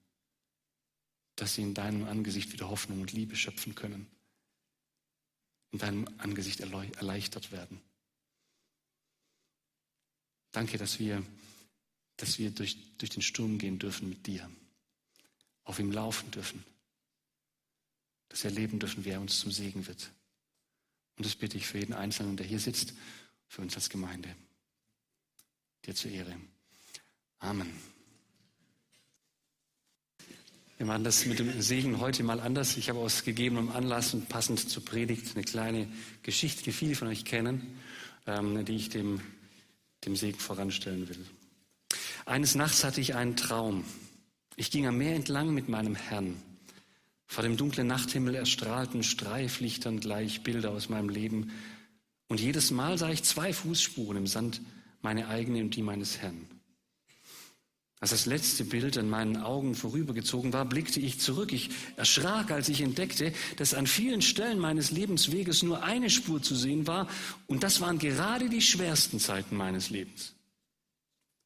Dass 1.36 1.54
sie 1.54 1.62
in 1.62 1.72
deinem 1.72 2.04
Angesicht 2.04 2.52
wieder 2.52 2.68
Hoffnung 2.68 3.00
und 3.00 3.12
Liebe 3.12 3.34
schöpfen 3.34 3.74
können. 3.74 4.06
In 5.70 5.78
deinem 5.78 6.06
Angesicht 6.18 6.60
erleichtert 6.60 7.50
werden. 7.50 7.80
Danke, 10.52 10.76
dass 10.76 10.98
wir, 10.98 11.24
dass 12.18 12.38
wir 12.38 12.50
durch, 12.50 12.76
durch 12.98 13.10
den 13.10 13.22
Sturm 13.22 13.56
gehen 13.56 13.78
dürfen 13.78 14.10
mit 14.10 14.26
dir 14.26 14.50
auf 15.66 15.78
ihm 15.78 15.92
laufen 15.92 16.30
dürfen. 16.30 16.64
Wir 18.30 18.50
erleben 18.50 18.78
dürfen, 18.78 19.04
wer 19.04 19.20
uns 19.20 19.40
zum 19.40 19.50
Segen 19.50 19.86
wird. 19.86 20.10
Und 21.16 21.26
das 21.26 21.34
bitte 21.34 21.56
ich 21.56 21.66
für 21.66 21.78
jeden 21.78 21.94
Einzelnen, 21.94 22.36
der 22.36 22.46
hier 22.46 22.58
sitzt, 22.58 22.94
für 23.48 23.62
uns 23.62 23.74
als 23.74 23.88
Gemeinde. 23.88 24.34
Dir 25.84 25.94
zur 25.94 26.10
Ehre. 26.10 26.34
Amen. 27.38 27.72
Wir 30.76 30.84
machen 30.84 31.04
das 31.04 31.24
mit 31.24 31.38
dem 31.38 31.62
Segen 31.62 32.00
heute 32.00 32.22
mal 32.22 32.40
anders. 32.40 32.76
Ich 32.76 32.90
habe 32.90 32.98
aus 32.98 33.24
gegebenem 33.24 33.70
Anlass 33.70 34.12
und 34.12 34.28
passend 34.28 34.68
zur 34.68 34.84
Predigt 34.84 35.34
eine 35.34 35.44
kleine 35.44 35.88
Geschichte, 36.22 36.62
die 36.62 36.72
viele 36.72 36.94
von 36.94 37.08
euch 37.08 37.24
kennen, 37.24 37.78
ähm, 38.26 38.64
die 38.64 38.76
ich 38.76 38.90
dem, 38.90 39.22
dem 40.04 40.16
Segen 40.16 40.38
voranstellen 40.38 41.08
will. 41.08 41.26
Eines 42.26 42.54
Nachts 42.54 42.84
hatte 42.84 43.00
ich 43.00 43.14
einen 43.14 43.36
Traum. 43.36 43.84
Ich 44.56 44.70
ging 44.70 44.86
am 44.86 44.96
Meer 44.96 45.14
entlang 45.14 45.52
mit 45.52 45.68
meinem 45.68 45.94
Herrn. 45.94 46.34
Vor 47.26 47.42
dem 47.42 47.58
dunklen 47.58 47.86
Nachthimmel 47.86 48.34
erstrahlten 48.34 49.02
Streiflichtern 49.02 50.00
gleich 50.00 50.42
Bilder 50.42 50.70
aus 50.70 50.88
meinem 50.88 51.10
Leben. 51.10 51.52
Und 52.28 52.40
jedes 52.40 52.70
Mal 52.70 52.96
sah 52.96 53.10
ich 53.10 53.22
zwei 53.22 53.52
Fußspuren 53.52 54.16
im 54.16 54.26
Sand, 54.26 54.62
meine 55.02 55.28
eigene 55.28 55.60
und 55.60 55.76
die 55.76 55.82
meines 55.82 56.18
Herrn. 56.18 56.48
Als 58.00 58.10
das 58.10 58.26
letzte 58.26 58.64
Bild 58.64 58.96
an 58.96 59.10
meinen 59.10 59.36
Augen 59.36 59.74
vorübergezogen 59.74 60.52
war, 60.52 60.64
blickte 60.64 61.00
ich 61.00 61.20
zurück. 61.20 61.52
Ich 61.52 61.70
erschrak, 61.96 62.50
als 62.50 62.68
ich 62.68 62.80
entdeckte, 62.80 63.32
dass 63.56 63.74
an 63.74 63.86
vielen 63.86 64.22
Stellen 64.22 64.58
meines 64.58 64.90
Lebensweges 64.90 65.62
nur 65.62 65.82
eine 65.82 66.08
Spur 66.08 66.42
zu 66.42 66.54
sehen 66.54 66.86
war, 66.86 67.08
und 67.46 67.62
das 67.62 67.80
waren 67.80 67.98
gerade 67.98 68.48
die 68.48 68.62
schwersten 68.62 69.18
Zeiten 69.18 69.56
meines 69.56 69.90
Lebens. 69.90 70.34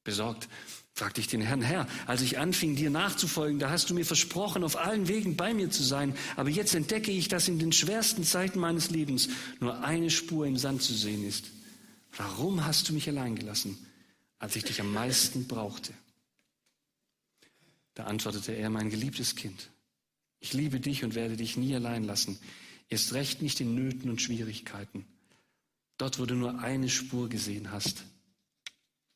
Besorgt 0.02 0.48
fragte 0.94 1.20
ich 1.20 1.28
den 1.28 1.40
Herrn, 1.40 1.62
Herr, 1.62 1.86
als 2.06 2.20
ich 2.20 2.38
anfing, 2.38 2.76
dir 2.76 2.90
nachzufolgen, 2.90 3.58
da 3.58 3.70
hast 3.70 3.88
du 3.90 3.94
mir 3.94 4.04
versprochen, 4.04 4.64
auf 4.64 4.76
allen 4.76 5.08
Wegen 5.08 5.36
bei 5.36 5.54
mir 5.54 5.70
zu 5.70 5.82
sein. 5.82 6.14
Aber 6.36 6.50
jetzt 6.50 6.74
entdecke 6.74 7.10
ich, 7.10 7.28
dass 7.28 7.48
in 7.48 7.58
den 7.58 7.72
schwersten 7.72 8.24
Zeiten 8.24 8.58
meines 8.58 8.90
Lebens 8.90 9.28
nur 9.60 9.82
eine 9.82 10.10
Spur 10.10 10.46
im 10.46 10.56
Sand 10.56 10.82
zu 10.82 10.94
sehen 10.94 11.26
ist. 11.26 11.46
Warum 12.16 12.66
hast 12.66 12.88
du 12.88 12.92
mich 12.92 13.08
allein 13.08 13.36
gelassen, 13.36 13.78
als 14.38 14.56
ich 14.56 14.64
dich 14.64 14.80
am 14.80 14.92
meisten 14.92 15.46
brauchte? 15.46 15.94
Da 17.94 18.04
antwortete 18.04 18.52
er, 18.52 18.70
mein 18.70 18.90
geliebtes 18.90 19.36
Kind, 19.36 19.70
ich 20.38 20.52
liebe 20.52 20.80
dich 20.80 21.04
und 21.04 21.14
werde 21.14 21.36
dich 21.36 21.56
nie 21.56 21.74
allein 21.74 22.04
lassen, 22.04 22.38
erst 22.88 23.12
recht 23.12 23.42
nicht 23.42 23.60
in 23.60 23.74
Nöten 23.74 24.10
und 24.10 24.20
Schwierigkeiten. 24.20 25.06
Dort, 25.98 26.18
wo 26.18 26.26
du 26.26 26.34
nur 26.34 26.60
eine 26.60 26.88
Spur 26.88 27.28
gesehen 27.28 27.70
hast, 27.70 28.04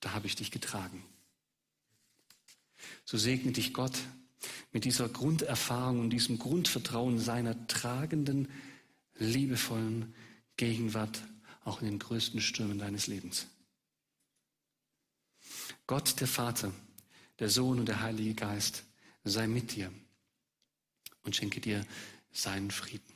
da 0.00 0.12
habe 0.12 0.26
ich 0.26 0.36
dich 0.36 0.50
getragen. 0.50 1.02
So 3.04 3.18
segne 3.18 3.52
dich 3.52 3.74
Gott 3.74 3.98
mit 4.72 4.84
dieser 4.84 5.08
Grunderfahrung 5.08 6.00
und 6.00 6.10
diesem 6.10 6.38
Grundvertrauen 6.38 7.18
seiner 7.18 7.66
tragenden, 7.66 8.48
liebevollen 9.16 10.14
Gegenwart 10.56 11.22
auch 11.64 11.80
in 11.80 11.86
den 11.86 11.98
größten 11.98 12.40
Stürmen 12.40 12.78
deines 12.78 13.06
Lebens. 13.06 13.46
Gott 15.86 16.20
der 16.20 16.28
Vater, 16.28 16.72
der 17.38 17.48
Sohn 17.48 17.78
und 17.78 17.86
der 17.86 18.00
Heilige 18.00 18.34
Geist 18.34 18.84
sei 19.24 19.46
mit 19.46 19.74
dir 19.76 19.92
und 21.22 21.36
schenke 21.36 21.60
dir 21.60 21.86
seinen 22.32 22.70
Frieden. 22.70 23.12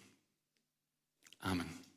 Amen. 1.40 1.87